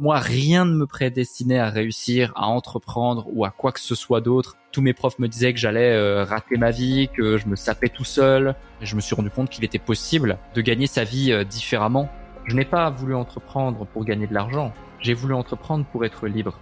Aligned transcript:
Moi, 0.00 0.18
rien 0.18 0.64
ne 0.64 0.72
me 0.72 0.86
prédestinait 0.86 1.58
à 1.58 1.68
réussir, 1.68 2.32
à 2.34 2.46
entreprendre 2.46 3.26
ou 3.34 3.44
à 3.44 3.50
quoi 3.50 3.70
que 3.70 3.80
ce 3.80 3.94
soit 3.94 4.22
d'autre. 4.22 4.56
Tous 4.72 4.80
mes 4.80 4.94
profs 4.94 5.18
me 5.18 5.28
disaient 5.28 5.52
que 5.52 5.58
j'allais 5.58 5.92
euh, 5.92 6.24
rater 6.24 6.56
ma 6.56 6.70
vie, 6.70 7.10
que 7.14 7.36
je 7.36 7.46
me 7.46 7.54
sapais 7.54 7.90
tout 7.90 8.06
seul. 8.06 8.54
Et 8.80 8.86
je 8.86 8.96
me 8.96 9.02
suis 9.02 9.14
rendu 9.14 9.28
compte 9.28 9.50
qu'il 9.50 9.62
était 9.62 9.78
possible 9.78 10.38
de 10.54 10.62
gagner 10.62 10.86
sa 10.86 11.04
vie 11.04 11.32
euh, 11.32 11.44
différemment. 11.44 12.08
Je 12.46 12.56
n'ai 12.56 12.64
pas 12.64 12.88
voulu 12.88 13.14
entreprendre 13.14 13.86
pour 13.92 14.06
gagner 14.06 14.26
de 14.26 14.32
l'argent. 14.32 14.72
J'ai 15.00 15.12
voulu 15.12 15.34
entreprendre 15.34 15.84
pour 15.84 16.02
être 16.06 16.26
libre. 16.26 16.58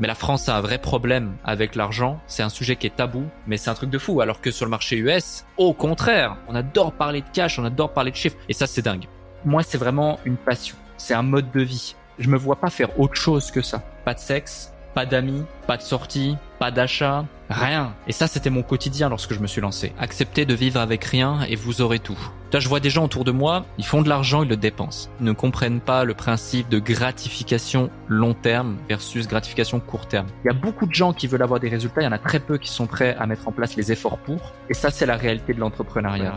Mais 0.00 0.08
la 0.08 0.14
France 0.14 0.48
a 0.48 0.56
un 0.56 0.62
vrai 0.62 0.78
problème 0.78 1.36
avec 1.44 1.74
l'argent. 1.74 2.18
C'est 2.26 2.42
un 2.42 2.48
sujet 2.48 2.76
qui 2.76 2.86
est 2.86 2.96
tabou, 2.96 3.24
mais 3.46 3.58
c'est 3.58 3.68
un 3.68 3.74
truc 3.74 3.90
de 3.90 3.98
fou. 3.98 4.22
Alors 4.22 4.40
que 4.40 4.50
sur 4.50 4.64
le 4.64 4.70
marché 4.70 4.96
US, 4.96 5.44
au 5.58 5.74
contraire, 5.74 6.38
on 6.48 6.54
adore 6.54 6.92
parler 6.92 7.20
de 7.20 7.28
cash, 7.34 7.58
on 7.58 7.66
adore 7.66 7.92
parler 7.92 8.12
de 8.12 8.16
chiffres. 8.16 8.38
Et 8.48 8.54
ça, 8.54 8.66
c'est 8.66 8.80
dingue. 8.80 9.08
Moi, 9.44 9.62
c'est 9.62 9.76
vraiment 9.76 10.18
une 10.24 10.38
passion. 10.38 10.76
C'est 10.96 11.12
un 11.12 11.22
mode 11.22 11.50
de 11.50 11.60
vie. 11.60 11.94
Je 12.18 12.28
me 12.28 12.36
vois 12.36 12.56
pas 12.56 12.70
faire 12.70 12.98
autre 12.98 13.14
chose 13.14 13.50
que 13.50 13.62
ça. 13.62 13.82
Pas 14.04 14.14
de 14.14 14.18
sexe, 14.18 14.72
pas 14.94 15.06
d'amis, 15.06 15.44
pas 15.68 15.76
de 15.76 15.82
sortie, 15.82 16.36
pas 16.58 16.72
d'achat, 16.72 17.24
rien. 17.48 17.94
Et 18.08 18.12
ça, 18.12 18.26
c'était 18.26 18.50
mon 18.50 18.62
quotidien 18.62 19.08
lorsque 19.08 19.32
je 19.32 19.38
me 19.38 19.46
suis 19.46 19.60
lancé. 19.60 19.92
Accepter 19.98 20.44
de 20.44 20.54
vivre 20.54 20.80
avec 20.80 21.04
rien 21.04 21.42
et 21.48 21.54
vous 21.54 21.80
aurez 21.80 22.00
tout. 22.00 22.18
Là, 22.52 22.58
je 22.58 22.68
vois 22.68 22.80
des 22.80 22.90
gens 22.90 23.04
autour 23.04 23.22
de 23.22 23.30
moi, 23.30 23.64
ils 23.78 23.84
font 23.84 24.02
de 24.02 24.08
l'argent, 24.08 24.42
ils 24.42 24.48
le 24.48 24.56
dépensent. 24.56 25.08
Ils 25.20 25.26
ne 25.26 25.32
comprennent 25.32 25.80
pas 25.80 26.02
le 26.02 26.14
principe 26.14 26.68
de 26.68 26.80
gratification 26.80 27.90
long 28.08 28.34
terme 28.34 28.78
versus 28.88 29.28
gratification 29.28 29.78
court 29.78 30.08
terme. 30.08 30.26
Il 30.44 30.48
y 30.48 30.50
a 30.50 30.58
beaucoup 30.58 30.86
de 30.86 30.94
gens 30.94 31.12
qui 31.12 31.28
veulent 31.28 31.42
avoir 31.42 31.60
des 31.60 31.68
résultats, 31.68 32.00
il 32.00 32.04
y 32.04 32.08
en 32.08 32.12
a 32.12 32.18
très 32.18 32.40
peu 32.40 32.58
qui 32.58 32.70
sont 32.70 32.86
prêts 32.86 33.14
à 33.20 33.26
mettre 33.26 33.46
en 33.46 33.52
place 33.52 33.76
les 33.76 33.92
efforts 33.92 34.18
pour. 34.18 34.54
Et 34.68 34.74
ça, 34.74 34.90
c'est 34.90 35.06
la 35.06 35.16
réalité 35.16 35.54
de 35.54 35.60
l'entrepreneuriat. 35.60 36.34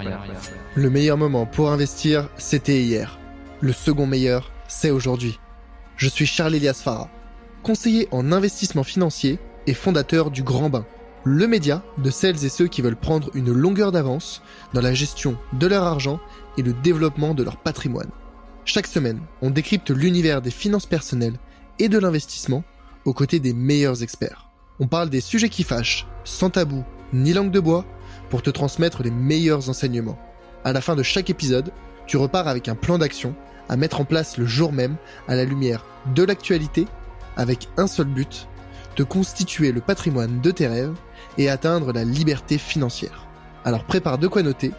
Le 0.76 0.90
meilleur 0.92 1.18
moment 1.18 1.48
pour 1.48 1.72
investir, 1.72 2.28
c'était 2.38 2.82
hier. 2.82 3.18
Le 3.60 3.74
second 3.74 4.06
meilleur, 4.06 4.52
c'est 4.68 4.92
aujourd'hui. 4.92 5.40
Je 6.02 6.10
suis 6.10 6.26
Charles 6.26 6.56
Elias 6.56 6.82
Farah, 6.84 7.12
conseiller 7.62 8.08
en 8.10 8.32
investissement 8.32 8.84
financier 8.84 9.38
et 9.68 9.76
fondateur 9.76 10.32
du 10.32 10.42
Grand 10.42 10.68
Bain, 10.68 10.84
le 11.26 11.46
média 11.46 11.84
de 12.00 12.10
celles 12.10 12.44
et 12.44 12.50
ceux 12.50 12.68
qui 12.68 12.82
veulent 12.82 12.96
prendre 12.96 13.30
une 13.36 13.52
longueur 13.52 13.92
d'avance 13.92 14.42
dans 14.74 14.82
la 14.82 14.96
gestion 14.96 15.38
de 15.54 15.68
leur 15.68 15.84
argent 15.84 16.20
et 16.58 16.64
le 16.64 16.74
développement 16.74 17.36
de 17.36 17.44
leur 17.44 17.58
patrimoine. 17.58 18.10
Chaque 18.66 18.88
semaine, 18.88 19.22
on 19.44 19.52
décrypte 19.52 19.92
l'univers 19.92 20.42
des 20.42 20.50
finances 20.50 20.88
personnelles 20.88 21.38
et 21.78 21.88
de 21.88 22.00
l'investissement 22.00 22.64
aux 23.06 23.14
côtés 23.14 23.40
des 23.40 23.54
meilleurs 23.54 24.02
experts. 24.02 24.50
On 24.80 24.88
parle 24.88 25.12
des 25.12 25.22
sujets 25.22 25.50
qui 25.50 25.62
fâchent, 25.62 26.08
sans 26.24 26.50
tabou 26.50 26.84
ni 27.14 27.32
langue 27.32 27.52
de 27.52 27.60
bois, 27.60 27.86
pour 28.32 28.42
te 28.42 28.50
transmettre 28.50 29.04
les 29.04 29.12
meilleurs 29.12 29.70
enseignements. 29.70 30.18
À 30.64 30.74
la 30.74 30.82
fin 30.82 30.96
de 30.96 31.04
chaque 31.04 31.30
épisode, 31.30 31.72
tu 32.08 32.18
repars 32.18 32.48
avec 32.48 32.70
un 32.70 32.76
plan 32.76 32.98
d'action 32.98 33.36
à 33.72 33.78
mettre 33.78 34.02
en 34.02 34.06
place 34.06 34.38
le 34.38 34.46
jour 34.46 34.72
même 34.72 34.98
à 35.28 35.36
la 35.36 35.46
lumière 35.46 35.84
de 36.14 36.24
l'actualité 36.24 36.86
avec 37.38 37.70
un 37.78 37.88
seul 37.88 38.08
but, 38.08 38.48
de 38.98 39.04
constituer 39.04 39.72
le 39.72 39.82
patrimoine 39.82 40.42
de 40.42 40.52
tes 40.52 40.68
rêves 40.68 40.96
et 41.38 41.50
atteindre 41.50 41.94
la 41.94 42.04
liberté 42.04 42.58
financière. 42.58 43.26
Alors 43.64 43.86
prépare 43.86 44.18
de 44.18 44.28
quoi 44.28 44.44
noter, 44.44 44.74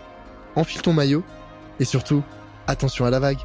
enfile 0.54 0.82
ton 0.82 0.92
maillot 0.92 1.24
et 1.80 1.84
surtout, 1.84 2.22
attention 2.66 3.06
à 3.06 3.10
la 3.10 3.18
vague. 3.18 3.40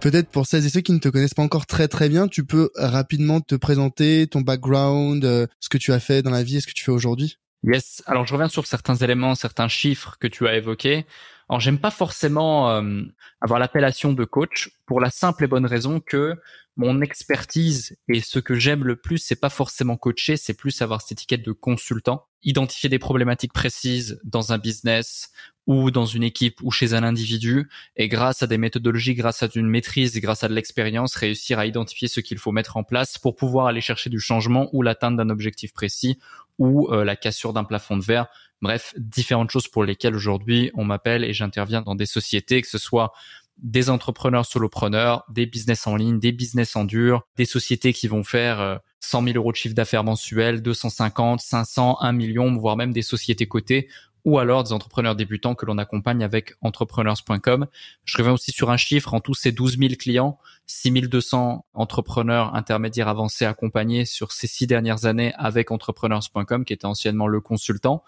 Peut-être 0.00 0.28
pour 0.28 0.46
celles 0.46 0.64
et 0.66 0.68
ceux 0.68 0.82
qui 0.82 0.92
ne 0.92 0.98
te 0.98 1.08
connaissent 1.08 1.34
pas 1.34 1.42
encore 1.42 1.66
très 1.66 1.88
très 1.88 2.08
bien, 2.08 2.28
tu 2.28 2.44
peux 2.44 2.70
rapidement 2.76 3.40
te 3.40 3.54
présenter 3.54 4.26
ton 4.26 4.40
background, 4.42 5.24
euh, 5.24 5.46
ce 5.58 5.68
que 5.68 5.78
tu 5.78 5.92
as 5.92 6.00
fait 6.00 6.22
dans 6.22 6.30
la 6.30 6.42
vie 6.42 6.58
et 6.58 6.60
ce 6.60 6.66
que 6.66 6.72
tu 6.72 6.84
fais 6.84 6.92
aujourd'hui. 6.92 7.38
Yes. 7.64 8.02
Alors 8.06 8.26
je 8.26 8.32
reviens 8.32 8.48
sur 8.48 8.66
certains 8.66 8.94
éléments, 8.94 9.34
certains 9.34 9.68
chiffres 9.68 10.16
que 10.20 10.28
tu 10.28 10.46
as 10.46 10.56
évoqués. 10.56 11.06
Alors 11.48 11.60
j'aime 11.60 11.78
pas 11.78 11.90
forcément 11.90 12.70
euh, 12.70 13.02
avoir 13.40 13.58
l'appellation 13.58 14.12
de 14.12 14.24
coach 14.24 14.70
pour 14.86 15.00
la 15.00 15.10
simple 15.10 15.44
et 15.44 15.46
bonne 15.48 15.66
raison 15.66 16.00
que 16.00 16.34
mon 16.76 17.00
expertise 17.00 17.96
et 18.08 18.20
ce 18.20 18.38
que 18.38 18.54
j'aime 18.54 18.84
le 18.84 18.96
plus, 18.96 19.18
c'est 19.18 19.40
pas 19.40 19.48
forcément 19.48 19.96
coacher, 19.96 20.36
c'est 20.36 20.54
plus 20.54 20.82
avoir 20.82 21.00
cette 21.00 21.12
étiquette 21.12 21.44
de 21.44 21.52
consultant, 21.52 22.26
identifier 22.42 22.88
des 22.88 22.98
problématiques 22.98 23.52
précises 23.52 24.20
dans 24.24 24.52
un 24.52 24.58
business 24.58 25.30
ou 25.66 25.90
dans 25.90 26.06
une 26.06 26.22
équipe 26.22 26.60
ou 26.62 26.70
chez 26.70 26.94
un 26.94 27.02
individu 27.02 27.68
et 27.96 28.08
grâce 28.08 28.42
à 28.42 28.46
des 28.46 28.58
méthodologies, 28.58 29.14
grâce 29.14 29.42
à 29.42 29.48
une 29.54 29.68
maîtrise 29.68 30.16
grâce 30.20 30.44
à 30.44 30.48
de 30.48 30.54
l'expérience, 30.54 31.14
réussir 31.16 31.58
à 31.58 31.66
identifier 31.66 32.08
ce 32.08 32.20
qu'il 32.20 32.38
faut 32.38 32.52
mettre 32.52 32.76
en 32.76 32.84
place 32.84 33.18
pour 33.18 33.34
pouvoir 33.34 33.66
aller 33.66 33.80
chercher 33.80 34.10
du 34.10 34.20
changement 34.20 34.68
ou 34.72 34.82
l'atteinte 34.82 35.16
d'un 35.16 35.28
objectif 35.28 35.72
précis 35.72 36.18
ou 36.58 36.88
euh, 36.92 37.04
la 37.04 37.16
cassure 37.16 37.52
d'un 37.52 37.64
plafond 37.64 37.96
de 37.96 38.04
verre. 38.04 38.26
Bref, 38.62 38.94
différentes 38.96 39.50
choses 39.50 39.68
pour 39.68 39.84
lesquelles 39.84 40.14
aujourd'hui 40.14 40.70
on 40.74 40.84
m'appelle 40.84 41.24
et 41.24 41.32
j'interviens 41.32 41.82
dans 41.82 41.94
des 41.94 42.06
sociétés, 42.06 42.62
que 42.62 42.68
ce 42.68 42.78
soit 42.78 43.12
des 43.58 43.90
entrepreneurs 43.90 44.46
solopreneurs, 44.46 45.24
des 45.28 45.46
business 45.46 45.86
en 45.86 45.96
ligne, 45.96 46.20
des 46.20 46.32
business 46.32 46.76
en 46.76 46.84
dur, 46.84 47.22
des 47.36 47.44
sociétés 47.44 47.92
qui 47.92 48.06
vont 48.06 48.22
faire 48.22 48.80
100 49.00 49.22
euh, 49.22 49.26
000 49.32 49.36
euros 49.38 49.52
de 49.52 49.56
chiffre 49.56 49.74
d'affaires 49.74 50.04
mensuel, 50.04 50.62
250, 50.62 51.40
500, 51.40 51.98
1 52.00 52.12
million, 52.12 52.56
voire 52.56 52.76
même 52.76 52.92
des 52.92 53.02
sociétés 53.02 53.46
cotées 53.46 53.88
ou 54.26 54.40
alors 54.40 54.64
des 54.64 54.72
entrepreneurs 54.72 55.14
débutants 55.14 55.54
que 55.54 55.64
l'on 55.64 55.78
accompagne 55.78 56.24
avec 56.24 56.54
entrepreneurs.com. 56.60 57.66
Je 58.04 58.18
reviens 58.18 58.32
aussi 58.32 58.50
sur 58.50 58.70
un 58.70 58.76
chiffre, 58.76 59.14
en 59.14 59.20
tout 59.20 59.34
ces 59.34 59.52
12 59.52 59.78
000 59.78 59.94
clients, 59.96 60.36
6 60.66 60.90
200 60.90 61.64
entrepreneurs 61.74 62.52
intermédiaires 62.56 63.06
avancés 63.06 63.44
accompagnés 63.44 64.04
sur 64.04 64.32
ces 64.32 64.48
six 64.48 64.66
dernières 64.66 65.06
années 65.06 65.32
avec 65.36 65.70
entrepreneurs.com 65.70 66.64
qui 66.64 66.72
était 66.72 66.86
anciennement 66.86 67.28
le 67.28 67.40
consultant. 67.40 68.02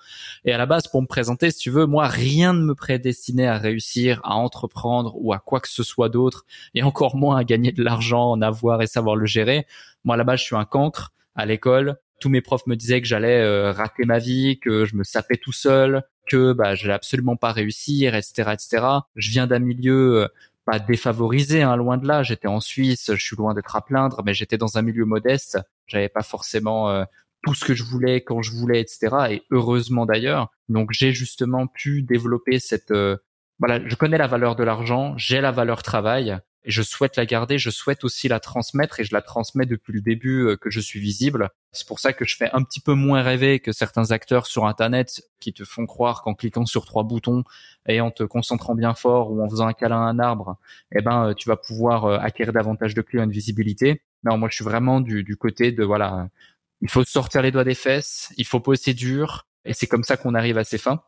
Et 0.44 0.52
à 0.52 0.58
la 0.58 0.66
base, 0.66 0.88
pour 0.88 1.00
me 1.00 1.06
présenter, 1.06 1.52
si 1.52 1.58
tu 1.58 1.70
veux, 1.70 1.86
moi, 1.86 2.08
rien 2.08 2.52
ne 2.52 2.64
me 2.64 2.74
prédestinait 2.74 3.46
à 3.46 3.56
réussir, 3.56 4.20
à 4.24 4.34
entreprendre 4.34 5.14
ou 5.14 5.32
à 5.32 5.38
quoi 5.38 5.60
que 5.60 5.68
ce 5.68 5.84
soit 5.84 6.08
d'autre, 6.08 6.46
et 6.74 6.82
encore 6.82 7.14
moins 7.14 7.36
à 7.36 7.44
gagner 7.44 7.70
de 7.70 7.84
l'argent, 7.84 8.32
en 8.32 8.42
avoir 8.42 8.82
et 8.82 8.88
savoir 8.88 9.14
le 9.14 9.26
gérer. 9.26 9.68
Moi, 10.02 10.14
à 10.14 10.18
la 10.18 10.24
base, 10.24 10.40
je 10.40 10.46
suis 10.46 10.56
un 10.56 10.64
cancre 10.64 11.12
à 11.36 11.46
l'école 11.46 11.96
tous 12.20 12.28
mes 12.28 12.40
profs 12.40 12.66
me 12.66 12.76
disaient 12.76 13.00
que 13.00 13.06
j'allais 13.06 13.40
euh, 13.40 13.72
rater 13.72 14.04
ma 14.04 14.18
vie, 14.18 14.58
que 14.60 14.84
je 14.84 14.96
me 14.96 15.04
sapais 15.04 15.36
tout 15.36 15.52
seul, 15.52 16.02
que 16.26 16.52
bah 16.52 16.74
j'allais 16.74 16.94
absolument 16.94 17.36
pas 17.36 17.52
réussir, 17.52 18.14
etc., 18.14 18.50
etc. 18.52 18.86
Je 19.16 19.30
viens 19.30 19.46
d'un 19.46 19.58
milieu 19.58 20.22
euh, 20.22 20.28
pas 20.64 20.78
défavorisé, 20.78 21.62
hein, 21.62 21.76
loin 21.76 21.96
de 21.96 22.06
là. 22.06 22.22
J'étais 22.22 22.48
en 22.48 22.60
Suisse, 22.60 23.10
je 23.14 23.24
suis 23.24 23.36
loin 23.36 23.54
d'être 23.54 23.74
à 23.76 23.82
plaindre, 23.82 24.22
mais 24.24 24.34
j'étais 24.34 24.58
dans 24.58 24.78
un 24.78 24.82
milieu 24.82 25.04
modeste. 25.04 25.58
J'avais 25.86 26.08
pas 26.08 26.22
forcément 26.22 26.90
euh, 26.90 27.04
tout 27.42 27.54
ce 27.54 27.64
que 27.64 27.74
je 27.74 27.84
voulais 27.84 28.20
quand 28.20 28.42
je 28.42 28.52
voulais, 28.52 28.80
etc. 28.80 29.08
Et 29.30 29.42
heureusement 29.50 30.06
d'ailleurs. 30.06 30.50
Donc 30.68 30.90
j'ai 30.92 31.12
justement 31.12 31.66
pu 31.66 32.02
développer 32.02 32.58
cette 32.58 32.92
voilà, 33.58 33.80
je 33.86 33.94
connais 33.96 34.18
la 34.18 34.26
valeur 34.26 34.56
de 34.56 34.64
l'argent, 34.64 35.14
j'ai 35.16 35.40
la 35.40 35.50
valeur 35.50 35.82
travail 35.82 36.38
et 36.64 36.70
je 36.70 36.82
souhaite 36.82 37.16
la 37.16 37.26
garder, 37.26 37.58
je 37.58 37.70
souhaite 37.70 38.04
aussi 38.04 38.28
la 38.28 38.40
transmettre 38.40 39.00
et 39.00 39.04
je 39.04 39.12
la 39.12 39.22
transmets 39.22 39.66
depuis 39.66 39.92
le 39.92 40.00
début 40.00 40.42
euh, 40.42 40.56
que 40.56 40.70
je 40.70 40.80
suis 40.80 41.00
visible. 41.00 41.50
C'est 41.72 41.86
pour 41.86 41.98
ça 41.98 42.12
que 42.12 42.24
je 42.24 42.36
fais 42.36 42.50
un 42.52 42.62
petit 42.62 42.80
peu 42.80 42.94
moins 42.94 43.22
rêver 43.22 43.58
que 43.60 43.72
certains 43.72 44.10
acteurs 44.10 44.46
sur 44.46 44.66
Internet 44.66 45.22
qui 45.40 45.52
te 45.52 45.64
font 45.64 45.86
croire 45.86 46.22
qu'en 46.22 46.34
cliquant 46.34 46.66
sur 46.66 46.84
trois 46.84 47.04
boutons 47.04 47.42
et 47.88 48.00
en 48.00 48.10
te 48.10 48.22
concentrant 48.22 48.74
bien 48.74 48.94
fort 48.94 49.32
ou 49.32 49.42
en 49.42 49.48
faisant 49.48 49.66
un 49.66 49.72
câlin 49.72 50.02
à 50.02 50.08
un 50.08 50.18
arbre, 50.18 50.58
eh 50.94 51.02
ben, 51.02 51.28
euh, 51.28 51.34
tu 51.34 51.48
vas 51.48 51.56
pouvoir 51.56 52.04
euh, 52.04 52.18
acquérir 52.18 52.52
davantage 52.52 52.94
de 52.94 53.02
clients 53.02 53.24
et 53.24 53.28
de 53.28 53.32
visibilité. 53.32 54.02
Non, 54.24 54.36
moi, 54.38 54.48
je 54.48 54.56
suis 54.56 54.64
vraiment 54.64 55.00
du, 55.00 55.24
du 55.24 55.36
côté 55.36 55.72
de, 55.72 55.84
voilà, 55.84 56.28
il 56.80 56.90
faut 56.90 57.04
sortir 57.04 57.42
les 57.42 57.50
doigts 57.50 57.64
des 57.64 57.74
fesses, 57.74 58.32
il 58.36 58.46
faut 58.46 58.60
poser 58.60 58.94
dur 58.94 59.46
et 59.64 59.74
c'est 59.74 59.86
comme 59.86 60.04
ça 60.04 60.16
qu'on 60.16 60.34
arrive 60.34 60.58
à 60.58 60.64
ses 60.64 60.78
fins. 60.78 61.02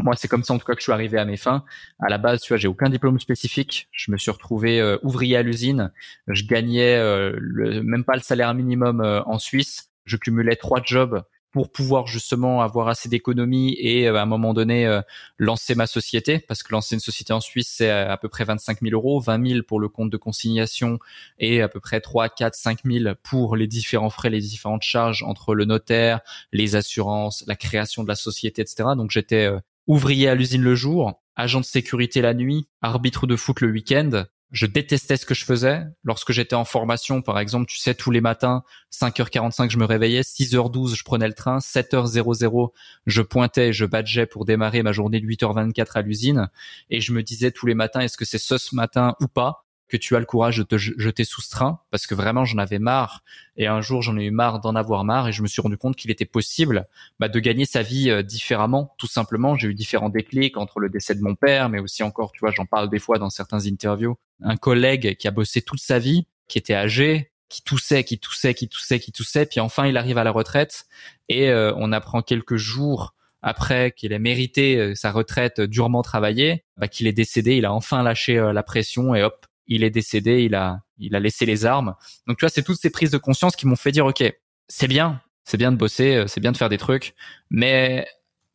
Moi, 0.00 0.14
c'est 0.16 0.28
comme 0.28 0.44
ça 0.44 0.54
en 0.54 0.58
tout 0.58 0.66
cas 0.66 0.74
que 0.74 0.80
je 0.80 0.84
suis 0.84 0.92
arrivé 0.92 1.18
à 1.18 1.24
mes 1.24 1.36
fins. 1.36 1.64
À 1.98 2.08
la 2.08 2.18
base, 2.18 2.40
tu 2.40 2.52
vois, 2.52 2.56
j'ai 2.56 2.68
aucun 2.68 2.88
diplôme 2.88 3.18
spécifique. 3.18 3.88
Je 3.90 4.12
me 4.12 4.16
suis 4.16 4.30
retrouvé 4.30 4.80
euh, 4.80 4.96
ouvrier 5.02 5.36
à 5.36 5.42
l'usine. 5.42 5.92
Je 6.28 6.44
gagnais 6.44 6.94
euh, 6.94 7.32
le, 7.38 7.82
même 7.82 8.04
pas 8.04 8.14
le 8.14 8.22
salaire 8.22 8.54
minimum 8.54 9.00
euh, 9.00 9.22
en 9.24 9.38
Suisse. 9.38 9.90
Je 10.04 10.16
cumulais 10.16 10.56
trois 10.56 10.80
jobs 10.84 11.22
pour 11.50 11.72
pouvoir 11.72 12.06
justement 12.06 12.60
avoir 12.60 12.88
assez 12.88 13.08
d'économies 13.08 13.74
et 13.80 14.06
à 14.06 14.20
un 14.20 14.26
moment 14.26 14.52
donné 14.52 15.00
lancer 15.38 15.74
ma 15.74 15.86
société 15.86 16.40
parce 16.40 16.62
que 16.62 16.72
lancer 16.72 16.94
une 16.94 17.00
société 17.00 17.32
en 17.32 17.40
Suisse 17.40 17.72
c'est 17.74 17.90
à, 17.90 18.16
peu 18.18 18.28
près 18.28 18.44
25 18.44 18.80
000 18.82 18.92
euros 18.92 19.18
20 19.18 19.48
000 19.48 19.62
pour 19.66 19.80
le 19.80 19.88
compte 19.88 20.10
de 20.10 20.18
consignation 20.18 20.98
et 21.38 21.62
à 21.62 21.68
peu 21.68 21.80
près 21.80 22.02
3 22.02 22.28
4 22.28 22.54
5 22.54 22.80
000 22.84 23.14
pour 23.22 23.56
les 23.56 23.66
différents 23.66 24.10
frais 24.10 24.28
les 24.28 24.40
différentes 24.40 24.82
charges 24.82 25.22
entre 25.22 25.54
le 25.54 25.64
notaire 25.64 26.20
les 26.52 26.76
assurances 26.76 27.42
la 27.46 27.56
création 27.56 28.02
de 28.02 28.08
la 28.08 28.14
société 28.14 28.60
etc 28.60 28.90
donc 28.94 29.10
j'étais 29.10 29.50
ouvrier 29.88 30.28
à 30.28 30.36
l'usine 30.36 30.62
le 30.62 30.76
jour, 30.76 31.20
agent 31.34 31.60
de 31.60 31.64
sécurité 31.64 32.20
la 32.20 32.34
nuit, 32.34 32.68
arbitre 32.82 33.26
de 33.26 33.34
foot 33.34 33.60
le 33.60 33.70
week-end. 33.70 34.24
Je 34.50 34.64
détestais 34.64 35.16
ce 35.18 35.26
que 35.26 35.34
je 35.34 35.44
faisais. 35.44 35.82
Lorsque 36.04 36.32
j'étais 36.32 36.54
en 36.54 36.64
formation, 36.64 37.20
par 37.20 37.38
exemple, 37.38 37.66
tu 37.66 37.76
sais, 37.76 37.94
tous 37.94 38.10
les 38.10 38.22
matins, 38.22 38.62
5h45, 38.92 39.70
je 39.70 39.76
me 39.76 39.84
réveillais, 39.84 40.22
6h12, 40.22 40.94
je 40.94 41.02
prenais 41.04 41.28
le 41.28 41.34
train, 41.34 41.58
7h00, 41.58 42.70
je 43.06 43.22
pointais, 43.22 43.72
je 43.74 43.84
badgeais 43.84 44.26
pour 44.26 44.46
démarrer 44.46 44.82
ma 44.82 44.92
journée 44.92 45.20
de 45.20 45.26
8h24 45.26 45.90
à 45.96 46.02
l'usine. 46.02 46.48
Et 46.88 47.00
je 47.00 47.12
me 47.12 47.22
disais 47.22 47.50
tous 47.50 47.66
les 47.66 47.74
matins, 47.74 48.00
est-ce 48.00 48.16
que 48.16 48.24
c'est 48.24 48.38
ce, 48.38 48.56
ce 48.56 48.74
matin 48.74 49.16
ou 49.20 49.28
pas? 49.28 49.67
Que 49.88 49.96
tu 49.96 50.14
as 50.16 50.20
le 50.20 50.26
courage 50.26 50.58
de 50.58 50.62
te 50.62 50.76
jeter 50.76 51.24
sous 51.24 51.42
parce 51.90 52.06
que 52.06 52.14
vraiment 52.14 52.44
j'en 52.44 52.58
avais 52.58 52.78
marre. 52.78 53.22
Et 53.56 53.66
un 53.66 53.80
jour 53.80 54.02
j'en 54.02 54.16
ai 54.16 54.24
eu 54.24 54.30
marre 54.30 54.60
d'en 54.60 54.74
avoir 54.74 55.04
marre 55.04 55.28
et 55.28 55.32
je 55.32 55.42
me 55.42 55.48
suis 55.48 55.62
rendu 55.62 55.76
compte 55.76 55.96
qu'il 55.96 56.10
était 56.10 56.26
possible 56.26 56.86
bah, 57.18 57.28
de 57.28 57.40
gagner 57.40 57.64
sa 57.64 57.82
vie 57.82 58.10
euh, 58.10 58.22
différemment 58.22 58.94
tout 58.98 59.06
simplement. 59.06 59.56
J'ai 59.56 59.68
eu 59.68 59.74
différents 59.74 60.10
déclics 60.10 60.56
entre 60.56 60.80
le 60.80 60.88
décès 60.88 61.14
de 61.14 61.20
mon 61.20 61.34
père 61.34 61.68
mais 61.68 61.78
aussi 61.78 62.02
encore 62.02 62.32
tu 62.32 62.40
vois 62.40 62.50
j'en 62.50 62.66
parle 62.66 62.90
des 62.90 62.98
fois 62.98 63.18
dans 63.18 63.30
certains 63.30 63.66
interviews. 63.66 64.16
Un 64.42 64.56
collègue 64.56 65.16
qui 65.16 65.26
a 65.26 65.30
bossé 65.30 65.62
toute 65.62 65.80
sa 65.80 65.98
vie 65.98 66.26
qui 66.48 66.58
était 66.58 66.74
âgé 66.74 67.32
qui 67.48 67.62
toussait, 67.62 68.04
qui 68.04 68.18
toussait, 68.18 68.52
qui 68.52 68.68
toussait, 68.68 69.00
qui 69.00 69.10
toussait, 69.10 69.46
puis 69.46 69.58
enfin 69.58 69.86
il 69.86 69.96
arrive 69.96 70.18
à 70.18 70.24
la 70.24 70.30
retraite. 70.30 70.84
Et 71.30 71.48
euh, 71.48 71.72
on 71.76 71.92
apprend 71.92 72.20
quelques 72.20 72.56
jours 72.56 73.14
après 73.40 73.92
qu'il 73.92 74.12
ait 74.12 74.18
mérité 74.18 74.76
euh, 74.76 74.94
sa 74.94 75.12
retraite 75.12 75.62
durement 75.62 76.02
travaillée, 76.02 76.64
bah, 76.76 76.88
qu'il 76.88 77.06
est 77.06 77.12
décédé, 77.14 77.56
il 77.56 77.64
a 77.64 77.72
enfin 77.72 78.02
lâché 78.02 78.34
la 78.52 78.62
pression 78.62 79.14
et 79.14 79.22
hop, 79.22 79.46
il 79.68 79.84
est 79.84 79.90
décédé, 79.90 80.42
il 80.42 80.54
a, 80.54 80.80
il 80.98 81.14
a 81.14 81.20
laissé 81.20 81.46
les 81.46 81.64
armes. 81.66 81.94
Donc 82.26 82.38
tu 82.38 82.44
vois, 82.44 82.50
c'est 82.50 82.62
toutes 82.62 82.80
ces 82.80 82.90
prises 82.90 83.10
de 83.10 83.18
conscience 83.18 83.54
qui 83.54 83.66
m'ont 83.66 83.76
fait 83.76 83.92
dire, 83.92 84.06
ok, 84.06 84.24
c'est 84.66 84.88
bien, 84.88 85.20
c'est 85.44 85.56
bien 85.56 85.70
de 85.70 85.76
bosser, 85.76 86.16
euh, 86.16 86.26
c'est 86.26 86.40
bien 86.40 86.52
de 86.52 86.56
faire 86.56 86.68
des 86.68 86.78
trucs, 86.78 87.14
mais 87.50 88.06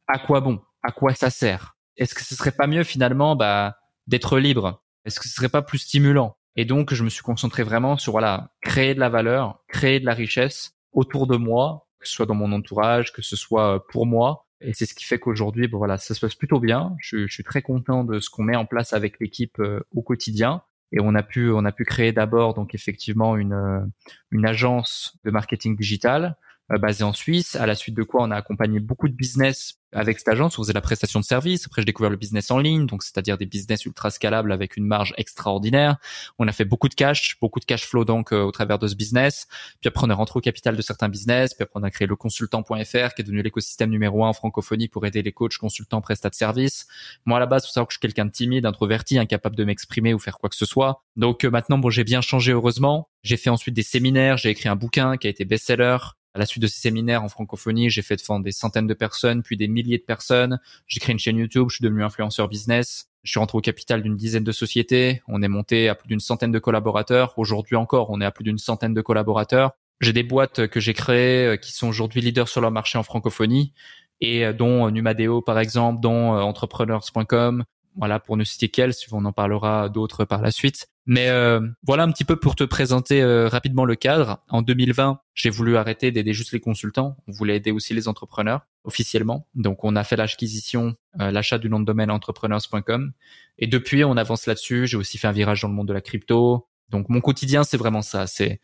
à 0.08 0.20
quoi 0.20 0.42
bon? 0.42 0.62
À 0.84 0.92
quoi 0.92 1.14
ça 1.14 1.30
sert? 1.30 1.78
Est-ce 1.96 2.16
que 2.16 2.24
ce 2.24 2.36
serait 2.36 2.52
pas 2.52 2.68
mieux 2.68 2.84
finalement, 2.84 3.36
bah, 3.36 3.78
d'être 4.08 4.38
libre? 4.40 4.84
Est-ce 5.06 5.20
que 5.20 5.28
ce 5.28 5.36
serait 5.36 5.50
pas 5.50 5.62
plus 5.62 5.80
stimulant? 5.80 6.38
Et 6.56 6.66
donc, 6.66 6.94
je 6.94 7.04
me 7.04 7.10
suis 7.10 7.24
concentré 7.24 7.64
vraiment 7.64 7.98
sur 7.98 8.12
voilà, 8.12 8.52
créer 8.62 8.94
de 8.94 9.00
la 9.00 9.10
valeur, 9.10 9.64
créer 9.68 10.00
de 10.00 10.06
la 10.06 10.14
richesse 10.14 10.74
autour 10.92 11.26
de 11.26 11.36
moi, 11.36 11.88
que 12.00 12.08
ce 12.08 12.14
soit 12.14 12.26
dans 12.26 12.36
mon 12.36 12.52
entourage, 12.52 13.14
que 13.14 13.22
ce 13.22 13.36
soit 13.36 13.76
euh, 13.76 13.80
pour 13.92 14.06
moi. 14.06 14.48
Et 14.62 14.74
c'est 14.74 14.86
ce 14.86 14.94
qui 14.94 15.04
fait 15.04 15.20
qu'aujourd'hui, 15.20 15.68
bon, 15.68 15.78
voilà, 15.78 15.98
ça 15.98 16.14
se 16.14 16.20
passe 16.20 16.36
plutôt 16.36 16.60
bien. 16.60 16.96
Je, 17.00 17.28
je 17.28 17.34
suis 17.34 17.44
très 17.44 17.62
content 17.62 18.04
de 18.04 18.20
ce 18.20 18.30
qu'on 18.30 18.44
met 18.44 18.56
en 18.56 18.66
place 18.66 18.94
avec 18.94 19.20
l'équipe 19.20 19.60
euh, 19.60 19.82
au 19.96 20.02
quotidien 20.02 20.62
et 20.94 21.00
on 21.02 21.16
a 21.16 21.24
pu 21.24 21.52
on 21.52 21.66
a 21.66 21.72
pu 21.72 21.84
créer 21.84 22.14
d'abord 22.14 22.54
donc 22.54 22.74
effectivement 22.74 23.36
une 23.36 23.54
euh, 23.54 23.82
une 24.32 24.46
agence 24.46 25.18
de 25.26 25.32
marketing 25.32 25.76
digital 25.76 26.38
euh, 26.72 26.78
basée 26.78 27.04
en 27.04 27.14
Suisse 27.14 27.56
à 27.56 27.66
la 27.66 27.76
suite 27.76 27.96
de 27.96 28.04
quoi 28.04 28.24
on 28.24 28.32
a 28.32 28.36
accompagné 28.36 28.80
beaucoup 28.80 29.08
de 29.08 29.14
business 29.14 29.80
avec 29.96 30.18
cette 30.18 30.28
agence, 30.28 30.58
on 30.58 30.64
faisait 30.64 30.74
la 30.74 30.82
prestation 30.82 31.20
de 31.20 31.26
service. 31.26 31.66
Après, 31.66 31.82
j'ai 31.82 31.86
découvert 31.86 32.10
le 32.10 32.18
business 32.18 32.52
en 32.52 32.58
ligne, 32.58 32.86
donc 32.86 33.04
c'est-à-dire 33.04 33.38
des 33.38 33.46
business 33.46 33.86
ultra 33.86 34.10
scalables 34.10 34.52
avec 34.52 34.76
une 34.78 34.86
marge 34.86 35.14
extraordinaire. 35.18 35.98
On 36.40 36.48
a 36.48 36.52
fait 36.52 36.66
beaucoup 36.66 36.90
de 36.90 36.94
cash, 36.94 37.38
beaucoup 37.42 37.60
de 37.60 37.66
cash 37.66 37.86
flow 37.86 38.06
donc 38.06 38.34
euh, 38.34 38.42
au 38.42 38.52
travers 38.52 38.80
de 38.80 38.88
ce 38.88 38.96
business. 38.96 39.48
Puis 39.82 39.88
après, 39.88 40.06
on 40.06 40.10
est 40.10 40.14
rentré 40.14 40.38
au 40.38 40.42
capital 40.42 40.76
de 40.76 40.82
certains 40.82 41.10
business. 41.10 41.54
Puis 41.54 41.64
après, 41.64 41.80
on 41.80 41.84
a 41.84 41.92
créé 41.92 42.08
le 42.08 42.16
consultant.fr 42.16 42.74
qui 42.74 43.22
est 43.22 43.24
devenu 43.24 43.42
l'écosystème 43.42 43.90
numéro 43.90 44.26
un 44.26 44.30
en 44.30 44.34
francophonie 44.34 44.88
pour 44.88 45.06
aider 45.06 45.22
les 45.22 45.32
coachs, 45.32 45.58
consultants, 45.58 46.02
prestats 46.02 46.30
de 46.30 46.36
services. 46.36 46.88
Moi, 47.26 47.38
à 47.38 47.40
la 47.40 47.46
base, 47.46 47.66
faut 47.66 47.72
savoir 47.72 47.88
que 47.88 47.94
je 47.94 47.98
suis 47.98 48.02
quelqu'un 48.02 48.26
de 48.26 48.32
timide, 48.32 48.66
introverti, 48.66 49.18
incapable 49.20 49.56
de 49.56 49.64
m'exprimer 49.64 50.14
ou 50.14 50.20
faire 50.20 50.38
quoi 50.40 50.50
que 50.50 50.56
ce 50.56 50.66
soit. 50.66 51.04
Donc 51.16 51.46
euh, 51.46 51.52
maintenant, 51.52 51.78
bon, 51.78 51.90
j'ai 51.90 52.04
bien 52.04 52.22
changé 52.22 52.52
heureusement. 52.52 53.10
J'ai 53.22 53.38
fait 53.38 53.50
ensuite 53.50 53.76
des 53.76 53.84
séminaires, 53.84 54.38
j'ai 54.38 54.50
écrit 54.50 54.70
un 54.70 54.76
bouquin 54.76 55.18
qui 55.18 55.28
a 55.28 55.30
été 55.30 55.46
best-seller. 55.46 55.98
À 56.36 56.40
la 56.40 56.46
suite 56.46 56.64
de 56.64 56.68
ces 56.68 56.80
séminaires 56.80 57.24
en 57.24 57.30
francophonie, 57.30 57.90
j'ai 57.90 58.02
fait 58.02 58.16
de 58.16 58.44
des 58.44 58.52
centaines 58.52 58.88
de 58.88 58.94
personnes, 58.96 59.44
puis 59.44 59.56
des 59.56 59.68
milliers 59.68 60.00
de 60.00 60.04
personnes. 60.04 60.60
J'ai 60.88 61.00
créé 61.00 61.14
une 61.14 61.20
chaîne 61.20 61.38
YouTube, 61.38 61.68
je 61.70 61.76
suis 61.76 61.84
devenu 61.84 62.04
influenceur 62.04 62.48
business. 62.48 63.10
Je 63.24 63.32
suis 63.32 63.40
rentré 63.40 63.58
au 63.58 63.62
capital 63.62 64.02
d'une 64.02 64.18
dizaine 64.18 64.44
de 64.44 64.52
sociétés. 64.52 65.22
On 65.28 65.42
est 65.42 65.48
monté 65.48 65.90
à 65.90 65.96
plus 65.96 66.08
d'une 66.08 66.20
centaine 66.20 66.52
de 66.52 66.60
collaborateurs. 66.60 67.34
Aujourd'hui 67.38 67.76
encore, 67.76 68.10
on 68.10 68.20
est 68.20 68.26
à 68.26 68.32
plus 68.32 68.44
d'une 68.44 68.58
centaine 68.58 68.94
de 68.94 69.02
collaborateurs. 69.02 69.72
J'ai 70.02 70.12
des 70.12 70.24
boîtes 70.24 70.68
que 70.68 70.80
j'ai 70.80 70.94
créées 70.94 71.46
euh, 71.46 71.56
qui 71.56 71.72
sont 71.72 71.88
aujourd'hui 71.88 72.22
leaders 72.22 72.50
sur 72.50 72.62
leur 72.62 72.72
marché 72.72 72.98
en 72.98 73.04
francophonie 73.04 73.74
et 74.20 74.46
euh, 74.46 74.54
dont 74.54 74.90
Numadeo 74.90 75.42
par 75.42 75.60
exemple, 75.60 76.02
dont 76.02 76.36
euh, 76.36 76.42
entrepreneurs.com, 76.42 77.64
voilà, 77.96 78.20
pour 78.20 78.38
ne 78.38 78.44
citer 78.44 78.70
qu'elle, 78.70 78.94
si 78.94 79.08
on 79.12 79.26
en 79.26 79.32
parlera 79.32 79.90
d'autres 79.90 80.26
par 80.26 80.42
la 80.42 80.52
suite. 80.52 80.88
Mais 81.06 81.28
euh, 81.28 81.60
voilà 81.86 82.04
un 82.04 82.12
petit 82.12 82.24
peu 82.24 82.38
pour 82.38 82.56
te 82.56 82.64
présenter 82.64 83.22
euh, 83.22 83.48
rapidement 83.50 83.84
le 83.84 83.96
cadre. 83.96 84.42
En 84.50 84.62
2020, 84.62 85.20
j'ai 85.34 85.50
voulu 85.50 85.76
arrêter 85.76 86.12
d'aider 86.12 86.34
juste 86.34 86.54
les 86.54 86.62
consultants. 86.62 87.18
On 87.28 87.32
voulait 87.34 87.58
aider 87.58 87.72
aussi 87.72 87.94
les 87.94 88.08
entrepreneurs 88.08 88.62
officiellement. 88.86 89.48
Donc 89.54 89.84
on 89.84 89.96
a 89.96 90.04
fait 90.04 90.16
l'acquisition, 90.16 90.96
euh, 91.20 91.32
l'achat 91.32 91.58
du 91.58 91.70
nom 91.70 91.80
de 91.80 91.86
domaine 91.86 92.10
entrepreneurs.com. 92.10 93.12
Et 93.58 93.68
depuis, 93.68 94.04
on 94.06 94.16
avance 94.16 94.46
là-dessus. 94.46 94.88
J'ai 94.88 94.98
aussi 94.98 95.18
fait 95.18 95.28
un 95.28 95.34
virage 95.34 95.62
dans 95.62 95.68
le 95.68 95.74
monde 95.74 95.88
de 95.88 95.94
la 95.94 96.02
crypto. 96.02 96.68
Donc 96.90 97.10
mon 97.10 97.20
quotidien, 97.20 97.64
c'est 97.64 97.78
vraiment 97.78 98.02
ça. 98.02 98.26
C'est 98.26 98.62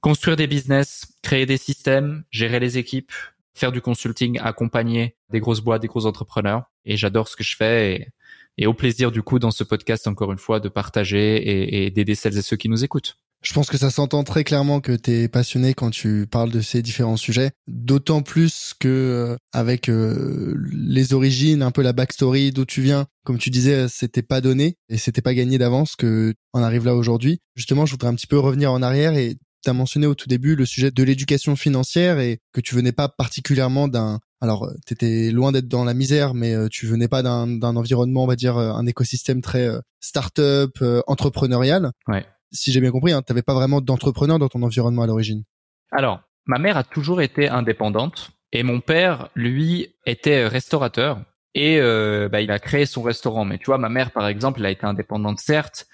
construire 0.00 0.36
des 0.36 0.46
business, 0.46 1.06
créer 1.22 1.44
des 1.44 1.58
systèmes, 1.58 2.24
gérer 2.30 2.60
les 2.60 2.78
équipes, 2.78 3.12
faire 3.52 3.72
du 3.72 3.80
consulting, 3.82 4.38
accompagner 4.40 5.16
des 5.30 5.40
grosses 5.40 5.60
boîtes, 5.60 5.82
des 5.82 5.88
gros 5.88 6.06
entrepreneurs. 6.06 6.64
Et 6.86 6.96
j'adore 6.96 7.28
ce 7.28 7.36
que 7.36 7.44
je 7.44 7.56
fais. 7.56 8.08
Et 8.58 8.66
au 8.66 8.74
plaisir 8.74 9.10
du 9.10 9.22
coup 9.22 9.38
dans 9.38 9.50
ce 9.50 9.64
podcast 9.64 10.06
encore 10.06 10.32
une 10.32 10.38
fois 10.38 10.60
de 10.60 10.68
partager 10.68 11.84
et, 11.86 11.90
d'aider 11.90 12.14
celles 12.14 12.38
et 12.38 12.42
ceux 12.42 12.56
qui 12.56 12.68
nous 12.68 12.84
écoutent. 12.84 13.16
Je 13.42 13.52
pense 13.52 13.68
que 13.68 13.76
ça 13.76 13.90
s'entend 13.90 14.24
très 14.24 14.42
clairement 14.42 14.80
que 14.80 14.92
tu 14.92 15.10
es 15.10 15.28
passionné 15.28 15.74
quand 15.74 15.90
tu 15.90 16.26
parles 16.26 16.50
de 16.50 16.62
ces 16.62 16.80
différents 16.80 17.18
sujets, 17.18 17.50
d'autant 17.68 18.22
plus 18.22 18.72
que 18.80 18.88
euh, 18.88 19.36
avec 19.52 19.90
euh, 19.90 20.54
les 20.72 21.12
origines, 21.12 21.60
un 21.62 21.70
peu 21.70 21.82
la 21.82 21.92
backstory 21.92 22.52
d'où 22.52 22.64
tu 22.64 22.80
viens, 22.80 23.04
comme 23.22 23.36
tu 23.36 23.50
disais, 23.50 23.86
c'était 23.88 24.22
pas 24.22 24.40
donné 24.40 24.76
et 24.88 24.96
c'était 24.96 25.20
pas 25.20 25.34
gagné 25.34 25.58
d'avance 25.58 25.94
que 25.94 26.32
on 26.54 26.62
arrive 26.62 26.86
là 26.86 26.94
aujourd'hui. 26.94 27.40
Justement, 27.54 27.84
je 27.84 27.90
voudrais 27.90 28.08
un 28.08 28.14
petit 28.14 28.26
peu 28.26 28.38
revenir 28.38 28.72
en 28.72 28.80
arrière 28.80 29.14
et 29.14 29.36
tu 29.62 29.70
as 29.70 29.74
mentionné 29.74 30.06
au 30.06 30.14
tout 30.14 30.28
début 30.28 30.56
le 30.56 30.64
sujet 30.64 30.90
de 30.90 31.02
l'éducation 31.02 31.54
financière 31.54 32.20
et 32.20 32.38
que 32.52 32.62
tu 32.62 32.74
venais 32.74 32.92
pas 32.92 33.10
particulièrement 33.10 33.88
d'un 33.88 34.20
alors, 34.44 34.66
euh, 34.66 34.74
tu 34.86 34.92
étais 34.92 35.30
loin 35.30 35.52
d'être 35.52 35.68
dans 35.68 35.84
la 35.84 35.94
misère, 35.94 36.34
mais 36.34 36.54
euh, 36.54 36.68
tu 36.70 36.86
venais 36.86 37.08
pas 37.08 37.22
d'un 37.22 37.62
environnement, 37.62 38.24
on 38.24 38.26
va 38.26 38.36
dire, 38.36 38.58
euh, 38.58 38.72
un 38.72 38.86
écosystème 38.86 39.40
très 39.40 39.70
start-up, 40.00 40.72
entrepreneurial. 41.06 41.92
Ouais. 42.08 42.26
Si 42.52 42.70
j'ai 42.70 42.82
bien 42.82 42.90
compris, 42.90 43.12
hein, 43.12 43.22
tu 43.26 43.32
n'avais 43.32 43.42
pas 43.42 43.54
vraiment 43.54 43.80
d'entrepreneur 43.80 44.38
dans 44.38 44.48
ton 44.48 44.62
environnement 44.62 45.00
à 45.00 45.06
l'origine. 45.06 45.44
Alors, 45.90 46.20
ma 46.44 46.58
mère 46.58 46.76
a 46.76 46.84
toujours 46.84 47.22
été 47.22 47.48
indépendante 47.48 48.32
et 48.52 48.62
mon 48.62 48.80
père, 48.80 49.30
lui, 49.34 49.94
était 50.04 50.46
restaurateur 50.46 51.22
et 51.54 51.80
bah, 52.30 52.42
il 52.42 52.50
a 52.50 52.58
créé 52.58 52.84
son 52.84 53.00
restaurant. 53.02 53.46
Mais 53.46 53.56
tu 53.56 53.66
vois, 53.66 53.78
ma 53.78 53.88
mère, 53.88 54.10
par 54.10 54.28
exemple, 54.28 54.60
elle 54.60 54.66
a 54.66 54.70
été 54.70 54.84
indépendante, 54.84 55.40
certes, 55.40 55.86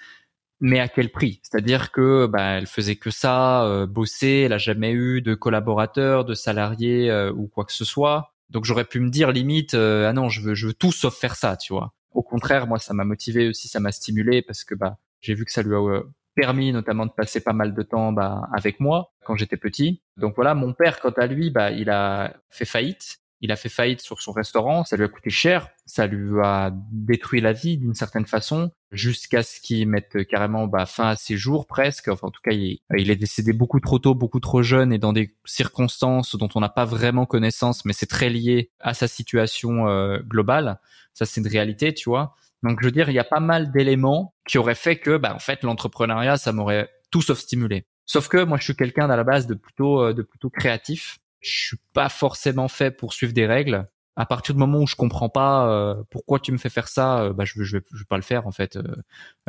mais 0.59 0.81
à 0.81 0.89
quel 0.89 1.09
prix? 1.09 1.39
C'est-à-dire 1.41 1.91
que 1.91 2.25
bah, 2.27 2.57
elle 2.57 2.67
faisait 2.67 2.97
que 2.97 3.11
ça, 3.11 3.85
bosser, 3.87 4.43
elle 4.45 4.53
a 4.53 4.57
jamais 4.57 4.91
eu 4.91 5.21
de 5.21 5.35
collaborateurs, 5.35 6.25
de 6.25 6.33
salariés 6.33 7.11
ou 7.33 7.47
quoi 7.47 7.63
que 7.63 7.73
ce 7.73 7.85
soit. 7.85 8.30
Donc 8.51 8.65
j'aurais 8.65 8.85
pu 8.85 8.99
me 8.99 9.09
dire 9.09 9.31
limite 9.31 9.73
euh, 9.73 10.07
ah 10.07 10.13
non 10.13 10.29
je 10.29 10.41
veux 10.41 10.53
je 10.53 10.67
veux 10.67 10.73
tout 10.73 10.91
sauf 10.91 11.17
faire 11.17 11.35
ça 11.35 11.57
tu 11.57 11.73
vois. 11.73 11.93
Au 12.11 12.21
contraire 12.21 12.67
moi 12.67 12.79
ça 12.79 12.93
m'a 12.93 13.05
motivé 13.05 13.47
aussi 13.47 13.67
ça 13.67 13.79
m'a 13.79 13.91
stimulé 13.91 14.41
parce 14.41 14.63
que 14.63 14.75
bah 14.75 14.97
j'ai 15.21 15.33
vu 15.33 15.45
que 15.45 15.51
ça 15.51 15.63
lui 15.63 15.73
a 15.73 15.79
euh, 15.79 16.03
permis 16.35 16.73
notamment 16.73 17.05
de 17.05 17.11
passer 17.11 17.41
pas 17.41 17.53
mal 17.53 17.73
de 17.73 17.81
temps 17.81 18.11
bah, 18.11 18.49
avec 18.53 18.79
moi 18.79 19.13
quand 19.25 19.35
j'étais 19.35 19.57
petit. 19.57 20.01
Donc 20.17 20.35
voilà 20.35 20.53
mon 20.53 20.73
père 20.73 20.99
quant 20.99 21.11
à 21.11 21.27
lui 21.27 21.49
bah 21.49 21.71
il 21.71 21.89
a 21.89 22.35
fait 22.49 22.65
faillite 22.65 23.20
il 23.41 23.51
a 23.51 23.55
fait 23.55 23.69
faillite 23.69 24.01
sur 24.01 24.21
son 24.21 24.31
restaurant, 24.31 24.83
ça 24.83 24.95
lui 24.95 25.03
a 25.03 25.07
coûté 25.07 25.31
cher, 25.31 25.69
ça 25.85 26.05
lui 26.05 26.39
a 26.43 26.71
détruit 26.91 27.41
la 27.41 27.53
vie 27.53 27.77
d'une 27.77 27.95
certaine 27.95 28.27
façon, 28.27 28.71
jusqu'à 28.91 29.41
ce 29.41 29.59
qu'il 29.59 29.87
mette 29.87 30.27
carrément 30.27 30.67
bah, 30.67 30.85
fin 30.85 31.09
à 31.09 31.15
ses 31.15 31.37
jours 31.37 31.65
presque. 31.65 32.07
Enfin, 32.07 32.27
en 32.27 32.31
tout 32.31 32.41
cas, 32.43 32.51
il, 32.51 32.79
est 32.91 33.15
décédé 33.15 33.51
beaucoup 33.51 33.79
trop 33.79 33.97
tôt, 33.97 34.13
beaucoup 34.13 34.39
trop 34.39 34.61
jeune 34.61 34.93
et 34.93 34.99
dans 34.99 35.11
des 35.11 35.35
circonstances 35.45 36.35
dont 36.35 36.49
on 36.53 36.59
n'a 36.59 36.69
pas 36.69 36.85
vraiment 36.85 37.25
connaissance, 37.25 37.83
mais 37.83 37.93
c'est 37.93 38.05
très 38.05 38.29
lié 38.29 38.71
à 38.79 38.93
sa 38.93 39.07
situation 39.07 39.87
euh, 39.87 40.19
globale. 40.19 40.79
Ça, 41.13 41.25
c'est 41.25 41.41
une 41.41 41.47
réalité, 41.47 41.93
tu 41.93 42.09
vois. 42.09 42.35
Donc, 42.63 42.79
je 42.81 42.85
veux 42.85 42.91
dire, 42.91 43.09
il 43.09 43.13
y 43.13 43.19
a 43.19 43.23
pas 43.23 43.39
mal 43.39 43.71
d'éléments 43.71 44.35
qui 44.47 44.59
auraient 44.59 44.75
fait 44.75 44.97
que, 44.97 45.17
bah, 45.17 45.33
en 45.35 45.39
fait, 45.39 45.63
l'entrepreneuriat, 45.63 46.37
ça 46.37 46.51
m'aurait 46.51 46.89
tout 47.09 47.21
sauf 47.21 47.39
stimulé. 47.39 47.85
Sauf 48.05 48.27
que 48.27 48.43
moi, 48.43 48.57
je 48.57 48.65
suis 48.65 48.75
quelqu'un 48.75 49.09
à 49.09 49.15
la 49.15 49.23
base 49.23 49.47
de 49.47 49.55
plutôt, 49.55 50.01
euh, 50.01 50.13
de 50.13 50.21
plutôt 50.21 50.49
créatif 50.49 51.19
je 51.41 51.67
suis 51.67 51.77
pas 51.93 52.09
forcément 52.09 52.67
fait 52.67 52.91
pour 52.91 53.13
suivre 53.13 53.33
des 53.33 53.45
règles. 53.45 53.85
À 54.17 54.25
partir 54.25 54.53
du 54.53 54.59
moment 54.59 54.79
où 54.79 54.87
je 54.87 54.95
comprends 54.95 55.29
pas 55.29 55.69
euh, 55.69 56.03
pourquoi 56.09 56.39
tu 56.39 56.51
me 56.51 56.57
fais 56.57 56.69
faire 56.69 56.89
ça, 56.89 57.21
euh, 57.21 57.33
bah 57.33 57.45
je, 57.45 57.63
je, 57.63 57.77
vais, 57.77 57.83
je 57.93 57.99
vais 57.99 58.05
pas 58.05 58.17
le 58.17 58.23
faire 58.23 58.45
en 58.45 58.51
fait. 58.51 58.77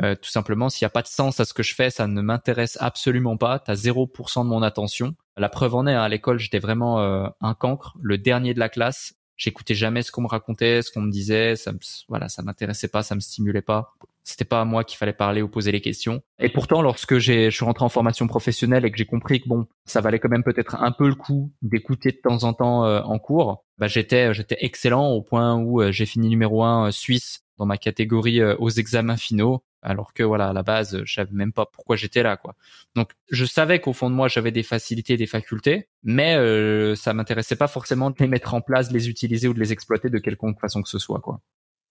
Euh, 0.01 0.15
tout 0.15 0.29
simplement, 0.29 0.69
s'il 0.69 0.83
y 0.83 0.85
a 0.85 0.89
pas 0.89 1.01
de 1.01 1.07
sens 1.07 1.39
à 1.39 1.45
ce 1.45 1.53
que 1.53 1.63
je 1.63 1.75
fais, 1.75 1.89
ça 1.89 2.07
ne 2.07 2.21
m'intéresse 2.21 2.77
absolument 2.79 3.37
pas. 3.37 3.59
T'as 3.59 3.75
0% 3.75 4.43
de 4.43 4.49
mon 4.49 4.61
attention. 4.61 5.15
La 5.37 5.49
preuve 5.49 5.75
en 5.75 5.85
est, 5.85 5.93
hein, 5.93 6.01
à 6.01 6.09
l'école, 6.09 6.39
j'étais 6.39 6.59
vraiment 6.59 6.99
un 6.99 7.53
cancre, 7.55 7.95
le 8.01 8.17
dernier 8.17 8.53
de 8.53 8.59
la 8.59 8.69
classe. 8.69 9.15
J'écoutais 9.35 9.75
jamais 9.75 10.01
ce 10.01 10.11
qu'on 10.11 10.21
me 10.21 10.27
racontait, 10.27 10.81
ce 10.81 10.91
qu'on 10.91 11.01
me 11.01 11.11
disait. 11.11 11.55
Ça 11.55 11.71
me, 11.73 11.79
voilà, 12.07 12.29
ça 12.29 12.41
m'intéressait 12.41 12.87
pas, 12.87 13.03
ça 13.03 13.15
me 13.15 13.19
stimulait 13.19 13.61
pas. 13.61 13.95
C'était 14.23 14.45
pas 14.45 14.61
à 14.61 14.65
moi 14.65 14.83
qu'il 14.83 14.97
fallait 14.97 15.13
parler 15.13 15.41
ou 15.41 15.49
poser 15.49 15.71
les 15.71 15.81
questions. 15.81 16.21
Et 16.39 16.49
pourtant, 16.49 16.81
lorsque 16.81 17.17
je 17.17 17.49
suis 17.49 17.65
rentré 17.65 17.83
en 17.83 17.89
formation 17.89 18.27
professionnelle 18.27 18.85
et 18.85 18.91
que 18.91 18.97
j'ai 18.97 19.05
compris 19.05 19.41
que 19.41 19.49
bon, 19.49 19.67
ça 19.85 20.01
valait 20.01 20.19
quand 20.19 20.29
même 20.29 20.43
peut-être 20.43 20.75
un 20.75 20.91
peu 20.91 21.07
le 21.07 21.15
coup 21.15 21.51
d'écouter 21.61 22.11
de 22.11 22.19
temps 22.23 22.43
en 22.43 22.53
temps 22.53 22.85
euh, 22.85 23.01
en 23.01 23.19
cours, 23.19 23.65
bah 23.77 23.87
j'étais, 23.87 24.33
j'étais 24.33 24.57
excellent 24.61 25.09
au 25.09 25.21
point 25.21 25.55
où 25.55 25.81
euh, 25.81 25.91
j'ai 25.91 26.05
fini 26.05 26.29
numéro 26.29 26.63
un 26.63 26.87
euh, 26.87 26.91
suisse 26.91 27.43
dans 27.57 27.65
ma 27.65 27.77
catégorie 27.77 28.43
aux 28.43 28.69
examens 28.69 29.17
finaux. 29.17 29.63
Alors 29.83 30.13
que 30.13 30.23
voilà, 30.23 30.49
à 30.49 30.53
la 30.53 30.63
base, 30.63 31.01
je 31.03 31.13
savais 31.13 31.33
même 31.33 31.51
pas 31.51 31.65
pourquoi 31.65 31.97
j'étais 31.97 32.23
là, 32.23 32.37
quoi. 32.37 32.55
Donc, 32.95 33.11
je 33.29 33.43
savais 33.43 33.81
qu'au 33.81 33.91
fond 33.91 34.09
de 34.09 34.15
moi, 34.15 34.29
j'avais 34.29 34.51
des 34.51 34.63
facilités, 34.63 35.17
des 35.17 35.27
facultés, 35.27 35.89
mais 36.03 36.35
euh, 36.35 36.95
ça 36.95 37.13
m'intéressait 37.13 37.57
pas 37.57 37.67
forcément 37.67 38.09
de 38.09 38.15
les 38.19 38.27
mettre 38.27 38.53
en 38.53 38.61
place, 38.61 38.87
de 38.87 38.93
les 38.93 39.09
utiliser 39.09 39.49
ou 39.49 39.53
de 39.53 39.59
les 39.59 39.73
exploiter 39.73 40.09
de 40.09 40.17
quelconque 40.19 40.59
façon 40.59 40.81
que 40.81 40.89
ce 40.89 40.99
soit, 40.99 41.19
quoi. 41.19 41.41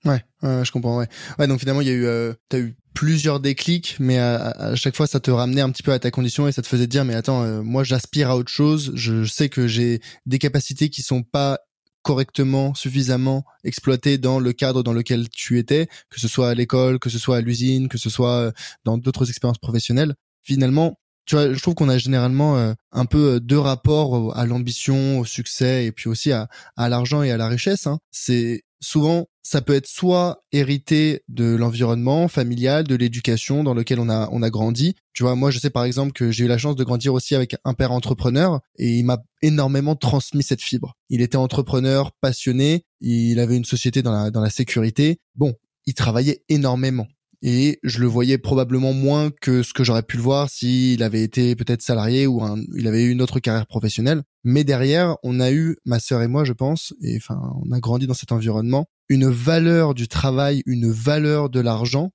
Ouais, 0.04 0.20
je 0.42 0.70
comprends. 0.70 0.98
Ouais. 0.98 1.08
ouais. 1.38 1.46
Donc 1.46 1.60
finalement, 1.60 1.80
il 1.80 1.86
y 1.88 1.90
a 1.90 1.94
eu, 1.94 2.06
euh, 2.06 2.32
t'as 2.48 2.58
eu 2.58 2.74
plusieurs 2.94 3.40
déclics, 3.40 3.96
mais 4.00 4.18
à, 4.18 4.74
chaque 4.74 4.96
fois, 4.96 5.06
ça 5.06 5.20
te 5.20 5.30
ramenait 5.30 5.60
un 5.60 5.70
petit 5.70 5.82
peu 5.82 5.92
à 5.92 5.98
ta 5.98 6.10
condition 6.10 6.48
et 6.48 6.52
ça 6.52 6.62
te 6.62 6.66
faisait 6.66 6.86
dire, 6.86 7.04
mais 7.04 7.14
attends, 7.14 7.42
euh, 7.42 7.62
moi, 7.62 7.84
j'aspire 7.84 8.30
à 8.30 8.36
autre 8.36 8.50
chose. 8.50 8.92
Je 8.94 9.24
sais 9.24 9.48
que 9.48 9.66
j'ai 9.66 10.00
des 10.26 10.38
capacités 10.38 10.88
qui 10.90 11.02
sont 11.02 11.22
pas 11.22 11.60
correctement, 12.02 12.74
suffisamment 12.74 13.44
exploitées 13.64 14.18
dans 14.18 14.40
le 14.40 14.52
cadre 14.52 14.82
dans 14.82 14.92
lequel 14.92 15.28
tu 15.30 15.58
étais, 15.58 15.86
que 16.10 16.20
ce 16.20 16.26
soit 16.26 16.50
à 16.50 16.54
l'école, 16.54 16.98
que 16.98 17.10
ce 17.10 17.18
soit 17.18 17.36
à 17.36 17.40
l'usine, 17.40 17.88
que 17.88 17.98
ce 17.98 18.10
soit 18.10 18.36
euh, 18.38 18.52
dans 18.84 18.98
d'autres 18.98 19.28
expériences 19.28 19.58
professionnelles. 19.58 20.14
Finalement, 20.42 20.98
tu 21.26 21.36
vois, 21.36 21.52
je 21.52 21.60
trouve 21.60 21.74
qu'on 21.74 21.88
a 21.88 21.98
généralement 21.98 22.58
euh, 22.58 22.72
un 22.90 23.06
peu 23.06 23.38
deux 23.38 23.58
rapports 23.58 24.36
à 24.36 24.46
l'ambition, 24.46 25.20
au 25.20 25.24
succès 25.24 25.86
et 25.86 25.92
puis 25.92 26.08
aussi 26.08 26.32
à, 26.32 26.48
à 26.76 26.88
l'argent 26.88 27.22
et 27.22 27.30
à 27.30 27.36
la 27.36 27.46
richesse. 27.46 27.86
Hein. 27.86 28.00
C'est 28.10 28.64
souvent 28.82 29.26
ça 29.42 29.60
peut 29.60 29.74
être 29.74 29.86
soit 29.86 30.44
hérité 30.52 31.22
de 31.28 31.56
l'environnement 31.56 32.28
familial, 32.28 32.84
de 32.84 32.94
l'éducation 32.94 33.64
dans 33.64 33.74
lequel 33.74 33.98
on 33.98 34.08
a 34.08 34.28
on 34.30 34.42
a 34.42 34.50
grandi. 34.50 34.94
Tu 35.14 35.22
vois, 35.22 35.34
moi 35.34 35.50
je 35.50 35.58
sais 35.58 35.70
par 35.70 35.84
exemple 35.84 36.12
que 36.12 36.30
j'ai 36.30 36.44
eu 36.44 36.48
la 36.48 36.58
chance 36.58 36.76
de 36.76 36.84
grandir 36.84 37.14
aussi 37.14 37.34
avec 37.34 37.56
un 37.64 37.74
père 37.74 37.92
entrepreneur 37.92 38.60
et 38.76 38.98
il 38.98 39.04
m'a 39.04 39.22
énormément 39.40 39.96
transmis 39.96 40.42
cette 40.42 40.62
fibre. 40.62 40.94
Il 41.08 41.22
était 41.22 41.36
entrepreneur, 41.36 42.12
passionné, 42.20 42.84
il 43.00 43.40
avait 43.40 43.56
une 43.56 43.64
société 43.64 44.02
dans 44.02 44.12
la 44.12 44.30
dans 44.30 44.40
la 44.40 44.50
sécurité. 44.50 45.20
Bon, 45.34 45.54
il 45.86 45.94
travaillait 45.94 46.44
énormément 46.48 47.06
et 47.42 47.78
je 47.82 47.98
le 47.98 48.06
voyais 48.06 48.38
probablement 48.38 48.92
moins 48.92 49.30
que 49.40 49.62
ce 49.62 49.74
que 49.74 49.82
j'aurais 49.84 50.04
pu 50.04 50.16
le 50.16 50.22
voir 50.22 50.48
s'il 50.48 51.02
avait 51.02 51.22
été 51.22 51.56
peut-être 51.56 51.82
salarié 51.82 52.26
ou 52.26 52.40
il 52.76 52.86
avait 52.86 53.02
eu 53.02 53.10
une 53.10 53.20
autre 53.20 53.40
carrière 53.40 53.66
professionnelle. 53.66 54.22
Mais 54.44 54.64
derrière, 54.64 55.16
on 55.22 55.40
a 55.40 55.52
eu, 55.52 55.76
ma 55.84 55.98
sœur 55.98 56.22
et 56.22 56.28
moi, 56.28 56.44
je 56.44 56.52
pense, 56.52 56.94
et 57.02 57.16
enfin, 57.16 57.40
on 57.64 57.72
a 57.72 57.80
grandi 57.80 58.06
dans 58.06 58.14
cet 58.14 58.32
environnement, 58.32 58.86
une 59.08 59.28
valeur 59.28 59.94
du 59.94 60.08
travail, 60.08 60.62
une 60.66 60.90
valeur 60.90 61.50
de 61.50 61.60
l'argent 61.60 62.12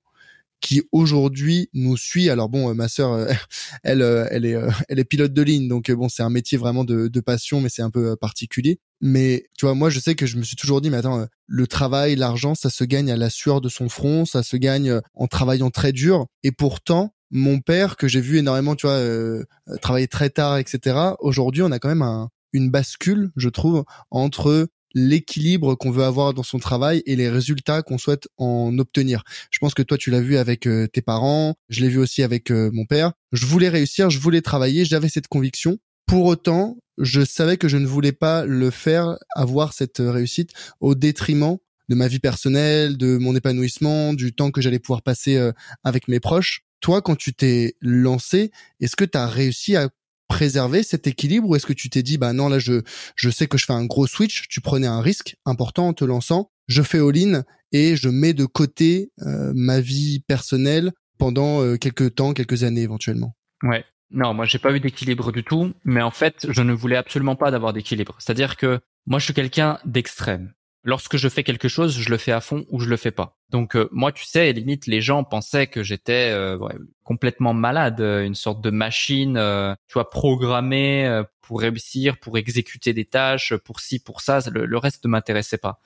qui 0.60 0.82
aujourd'hui 0.92 1.68
nous 1.72 1.96
suit. 1.96 2.30
Alors 2.30 2.48
bon, 2.48 2.70
euh, 2.70 2.74
ma 2.74 2.88
sœur, 2.88 3.12
euh, 3.12 3.32
elle, 3.82 4.02
euh, 4.02 4.26
elle 4.30 4.44
est, 4.44 4.56
elle 4.88 4.98
est 4.98 5.04
pilote 5.04 5.32
de 5.32 5.42
ligne, 5.42 5.68
donc 5.68 5.90
bon, 5.90 6.08
c'est 6.08 6.22
un 6.22 6.30
métier 6.30 6.58
vraiment 6.58 6.84
de, 6.84 7.08
de 7.08 7.20
passion, 7.20 7.60
mais 7.60 7.68
c'est 7.68 7.82
un 7.82 7.90
peu 7.90 8.16
particulier. 8.16 8.80
Mais 9.00 9.46
tu 9.56 9.66
vois, 9.66 9.74
moi, 9.74 9.90
je 9.90 10.00
sais 10.00 10.14
que 10.14 10.26
je 10.26 10.36
me 10.36 10.42
suis 10.42 10.56
toujours 10.56 10.80
dit, 10.80 10.90
mais 10.90 10.96
attends, 10.96 11.26
le 11.46 11.66
travail, 11.66 12.16
l'argent, 12.16 12.54
ça 12.54 12.70
se 12.70 12.84
gagne 12.84 13.10
à 13.10 13.16
la 13.16 13.30
sueur 13.30 13.60
de 13.60 13.68
son 13.68 13.88
front, 13.88 14.24
ça 14.24 14.42
se 14.42 14.56
gagne 14.56 15.00
en 15.14 15.26
travaillant 15.28 15.70
très 15.70 15.92
dur. 15.92 16.26
Et 16.42 16.50
pourtant, 16.50 17.14
mon 17.30 17.60
père, 17.60 17.96
que 17.96 18.08
j'ai 18.08 18.20
vu 18.20 18.38
énormément, 18.38 18.74
tu 18.74 18.86
vois, 18.86 19.00
travailler 19.80 20.08
très 20.08 20.30
tard, 20.30 20.58
etc. 20.58 20.96
Aujourd'hui, 21.20 21.62
on 21.62 21.70
a 21.70 21.78
quand 21.78 21.88
même 21.88 22.02
un, 22.02 22.28
une 22.52 22.70
bascule, 22.70 23.30
je 23.36 23.48
trouve, 23.48 23.84
entre 24.10 24.68
l'équilibre 24.94 25.74
qu'on 25.74 25.90
veut 25.90 26.04
avoir 26.04 26.34
dans 26.34 26.42
son 26.42 26.58
travail 26.58 27.02
et 27.06 27.16
les 27.16 27.28
résultats 27.28 27.82
qu'on 27.82 27.98
souhaite 27.98 28.28
en 28.36 28.76
obtenir. 28.78 29.22
Je 29.50 29.58
pense 29.58 29.74
que 29.74 29.82
toi 29.82 29.98
tu 29.98 30.10
l'as 30.10 30.20
vu 30.20 30.36
avec 30.36 30.66
euh, 30.66 30.86
tes 30.86 31.02
parents, 31.02 31.54
je 31.68 31.80
l'ai 31.80 31.88
vu 31.88 31.98
aussi 31.98 32.22
avec 32.22 32.50
euh, 32.50 32.70
mon 32.72 32.84
père. 32.84 33.12
Je 33.32 33.46
voulais 33.46 33.68
réussir, 33.68 34.10
je 34.10 34.18
voulais 34.18 34.42
travailler, 34.42 34.84
j'avais 34.84 35.08
cette 35.08 35.28
conviction. 35.28 35.78
Pour 36.06 36.24
autant, 36.24 36.78
je 36.96 37.24
savais 37.24 37.58
que 37.58 37.68
je 37.68 37.76
ne 37.76 37.86
voulais 37.86 38.12
pas 38.12 38.44
le 38.44 38.70
faire 38.70 39.18
avoir 39.34 39.72
cette 39.72 40.00
euh, 40.00 40.10
réussite 40.10 40.52
au 40.80 40.94
détriment 40.94 41.58
de 41.88 41.94
ma 41.94 42.08
vie 42.08 42.18
personnelle, 42.18 42.98
de 42.98 43.16
mon 43.16 43.34
épanouissement, 43.34 44.12
du 44.12 44.34
temps 44.34 44.50
que 44.50 44.60
j'allais 44.60 44.78
pouvoir 44.78 45.00
passer 45.00 45.40
avec 45.84 46.06
mes 46.06 46.20
proches. 46.20 46.60
Toi, 46.80 47.00
quand 47.00 47.16
tu 47.16 47.32
t'es 47.32 47.76
lancé, 47.80 48.50
est-ce 48.80 48.94
que 48.94 49.06
tu 49.06 49.16
as 49.16 49.26
réussi 49.26 49.74
à 49.74 49.88
préserver 50.28 50.82
cet 50.82 51.06
équilibre 51.06 51.48
ou 51.48 51.56
est-ce 51.56 51.66
que 51.66 51.72
tu 51.72 51.90
t'es 51.90 52.02
dit 52.02 52.18
bah 52.18 52.32
non 52.32 52.48
là 52.48 52.58
je 52.58 52.82
je 53.16 53.30
sais 53.30 53.46
que 53.46 53.58
je 53.58 53.64
fais 53.64 53.72
un 53.72 53.86
gros 53.86 54.06
switch 54.06 54.46
tu 54.48 54.60
prenais 54.60 54.86
un 54.86 55.00
risque 55.00 55.36
important 55.44 55.88
en 55.88 55.92
te 55.94 56.04
lançant 56.04 56.50
je 56.68 56.82
fais 56.82 56.98
all-in 56.98 57.44
et 57.72 57.96
je 57.96 58.08
mets 58.08 58.34
de 58.34 58.44
côté 58.44 59.10
euh, 59.22 59.52
ma 59.54 59.80
vie 59.80 60.20
personnelle 60.20 60.92
pendant 61.18 61.62
euh, 61.62 61.76
quelques 61.76 62.14
temps 62.14 62.32
quelques 62.32 62.62
années 62.62 62.82
éventuellement? 62.82 63.34
Ouais. 63.62 63.84
Non 64.10 64.34
moi 64.34 64.44
j'ai 64.44 64.58
pas 64.58 64.72
eu 64.72 64.80
d'équilibre 64.80 65.32
du 65.32 65.44
tout 65.44 65.72
mais 65.84 66.02
en 66.02 66.10
fait 66.10 66.46
je 66.48 66.62
ne 66.62 66.72
voulais 66.72 66.96
absolument 66.96 67.36
pas 67.36 67.50
d'avoir 67.50 67.72
d'équilibre. 67.72 68.16
C'est-à-dire 68.18 68.56
que 68.56 68.80
moi 69.06 69.18
je 69.18 69.24
suis 69.24 69.34
quelqu'un 69.34 69.78
d'extrême 69.84 70.52
lorsque 70.88 71.18
je 71.18 71.28
fais 71.28 71.44
quelque 71.44 71.68
chose, 71.68 71.98
je 71.98 72.08
le 72.08 72.16
fais 72.16 72.32
à 72.32 72.40
fond 72.40 72.64
ou 72.70 72.80
je 72.80 72.88
le 72.88 72.96
fais 72.96 73.10
pas. 73.10 73.36
Donc 73.50 73.76
euh, 73.76 73.88
moi, 73.92 74.10
tu 74.10 74.24
sais, 74.24 74.50
limite 74.54 74.86
les 74.86 75.02
gens 75.02 75.22
pensaient 75.22 75.66
que 75.66 75.82
j'étais 75.82 76.30
euh, 76.32 76.58
complètement 77.04 77.52
malade, 77.52 78.00
euh, 78.00 78.24
une 78.24 78.34
sorte 78.34 78.62
de 78.62 78.70
machine, 78.70 79.34
tu 79.86 79.92
vois, 79.92 80.08
programmée 80.08 81.22
pour 81.42 81.60
réussir, 81.60 82.18
pour 82.18 82.38
exécuter 82.38 82.94
des 82.94 83.04
tâches, 83.04 83.54
pour 83.54 83.80
ci, 83.80 83.98
pour 83.98 84.22
ça. 84.22 84.40
Le, 84.50 84.64
le 84.64 84.78
reste 84.78 85.04
ne 85.04 85.10
m'intéressait 85.10 85.58
pas. 85.58 85.80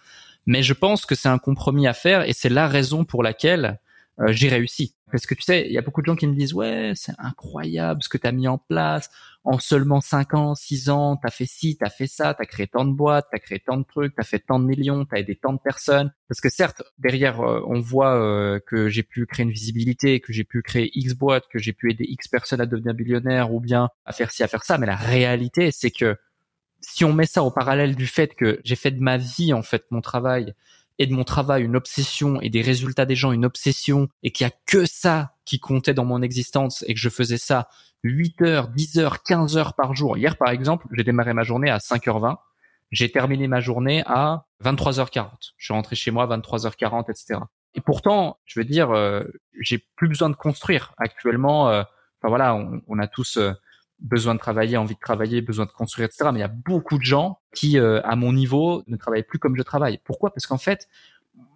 Mais 0.46 0.62
je 0.62 0.72
pense 0.72 1.04
que 1.04 1.16
c'est 1.16 1.28
un 1.28 1.38
compromis 1.38 1.88
à 1.88 1.94
faire 1.94 2.22
et 2.28 2.32
c'est 2.32 2.48
la 2.48 2.68
raison 2.68 3.04
pour 3.04 3.24
laquelle 3.24 3.80
j'ai 4.28 4.48
réussi. 4.48 4.94
Parce 5.12 5.26
que 5.26 5.34
tu 5.34 5.42
sais, 5.42 5.66
il 5.66 5.72
y 5.72 5.78
a 5.78 5.82
beaucoup 5.82 6.00
de 6.00 6.06
gens 6.06 6.16
qui 6.16 6.26
me 6.26 6.34
disent 6.34 6.54
ouais, 6.54 6.92
c'est 6.94 7.12
incroyable 7.18 8.02
ce 8.02 8.08
que 8.08 8.16
tu 8.16 8.26
as 8.26 8.32
mis 8.32 8.48
en 8.48 8.56
place. 8.56 9.10
En 9.44 9.58
seulement 9.58 10.00
5 10.00 10.34
ans, 10.34 10.54
6 10.54 10.88
ans, 10.88 11.16
tu 11.16 11.26
as 11.26 11.30
fait 11.30 11.44
ci, 11.44 11.76
tu 11.76 11.84
as 11.84 11.90
fait 11.90 12.06
ça, 12.06 12.32
tu 12.32 12.42
as 12.42 12.46
créé 12.46 12.66
tant 12.66 12.86
de 12.86 12.92
boîtes, 12.92 13.26
tu 13.30 13.36
as 13.36 13.40
créé 13.40 13.58
tant 13.60 13.76
de 13.76 13.82
trucs, 13.82 14.14
tu 14.14 14.20
as 14.20 14.24
fait 14.24 14.38
tant 14.38 14.58
de 14.58 14.64
millions, 14.64 15.04
tu 15.04 15.14
as 15.14 15.18
aidé 15.18 15.34
tant 15.36 15.52
de 15.52 15.58
personnes. 15.58 16.12
Parce 16.28 16.40
que 16.40 16.48
certes, 16.48 16.82
derrière, 16.98 17.40
euh, 17.40 17.60
on 17.66 17.80
voit 17.80 18.14
euh, 18.14 18.58
que 18.66 18.88
j'ai 18.88 19.02
pu 19.02 19.26
créer 19.26 19.44
une 19.44 19.52
visibilité, 19.52 20.20
que 20.20 20.32
j'ai 20.32 20.44
pu 20.44 20.62
créer 20.62 20.90
X 20.94 21.14
boîtes, 21.14 21.44
que 21.52 21.58
j'ai 21.58 21.74
pu 21.74 21.90
aider 21.90 22.04
X 22.08 22.28
personnes 22.28 22.62
à 22.62 22.66
devenir 22.66 22.94
millionnaires 22.94 23.52
ou 23.52 23.60
bien 23.60 23.90
à 24.06 24.12
faire 24.12 24.30
ci, 24.30 24.42
à 24.42 24.48
faire 24.48 24.64
ça. 24.64 24.78
Mais 24.78 24.86
la 24.86 24.96
réalité, 24.96 25.72
c'est 25.72 25.90
que 25.90 26.16
si 26.80 27.04
on 27.04 27.12
met 27.12 27.26
ça 27.26 27.42
au 27.42 27.50
parallèle 27.50 27.96
du 27.96 28.06
fait 28.06 28.34
que 28.34 28.60
j'ai 28.64 28.76
fait 28.76 28.92
de 28.92 29.00
ma 29.00 29.18
vie, 29.18 29.52
en 29.52 29.62
fait, 29.62 29.84
mon 29.90 30.00
travail, 30.00 30.54
et 30.98 31.06
de 31.06 31.14
mon 31.14 31.24
travail 31.24 31.62
une 31.62 31.76
obsession 31.76 32.40
et 32.40 32.50
des 32.50 32.62
résultats 32.62 33.06
des 33.06 33.16
gens 33.16 33.32
une 33.32 33.44
obsession 33.44 34.08
et 34.22 34.30
qu'il 34.30 34.46
y 34.46 34.50
a 34.50 34.52
que 34.66 34.84
ça 34.86 35.34
qui 35.44 35.58
comptait 35.58 35.94
dans 35.94 36.04
mon 36.04 36.22
existence 36.22 36.84
et 36.86 36.94
que 36.94 37.00
je 37.00 37.08
faisais 37.08 37.38
ça 37.38 37.68
8 38.04 38.42
heures, 38.42 38.68
10 38.68 38.98
heures, 38.98 39.22
15 39.22 39.56
heures 39.56 39.74
par 39.74 39.94
jour. 39.94 40.16
Hier, 40.16 40.36
par 40.36 40.50
exemple, 40.50 40.86
j'ai 40.92 41.04
démarré 41.04 41.34
ma 41.34 41.44
journée 41.44 41.70
à 41.70 41.78
5h20. 41.78 42.36
J'ai 42.90 43.10
terminé 43.10 43.48
ma 43.48 43.60
journée 43.60 44.02
à 44.06 44.46
23h40. 44.64 45.52
Je 45.56 45.64
suis 45.64 45.72
rentré 45.72 45.96
chez 45.96 46.10
moi 46.10 46.24
à 46.24 46.38
23h40, 46.38 47.10
etc. 47.10 47.40
Et 47.74 47.80
pourtant, 47.80 48.38
je 48.44 48.60
veux 48.60 48.64
dire, 48.64 48.90
euh, 48.90 49.22
j'ai 49.60 49.78
plus 49.96 50.08
besoin 50.08 50.28
de 50.30 50.34
construire 50.34 50.92
actuellement. 50.98 51.68
Euh, 51.70 51.82
voilà, 52.22 52.54
on, 52.54 52.82
on 52.86 52.98
a 52.98 53.06
tous 53.06 53.38
euh, 53.38 53.52
besoin 54.02 54.34
de 54.34 54.40
travailler, 54.40 54.76
envie 54.76 54.94
de 54.94 55.00
travailler, 55.00 55.40
besoin 55.40 55.64
de 55.64 55.70
construire, 55.70 56.06
etc. 56.06 56.30
Mais 56.32 56.40
il 56.40 56.42
y 56.42 56.44
a 56.44 56.48
beaucoup 56.48 56.98
de 56.98 57.04
gens 57.04 57.38
qui, 57.54 57.78
euh, 57.78 58.00
à 58.02 58.16
mon 58.16 58.32
niveau, 58.32 58.82
ne 58.86 58.96
travaillent 58.96 59.22
plus 59.22 59.38
comme 59.38 59.56
je 59.56 59.62
travaille. 59.62 59.98
Pourquoi? 60.04 60.34
Parce 60.34 60.46
qu'en 60.46 60.58
fait, 60.58 60.88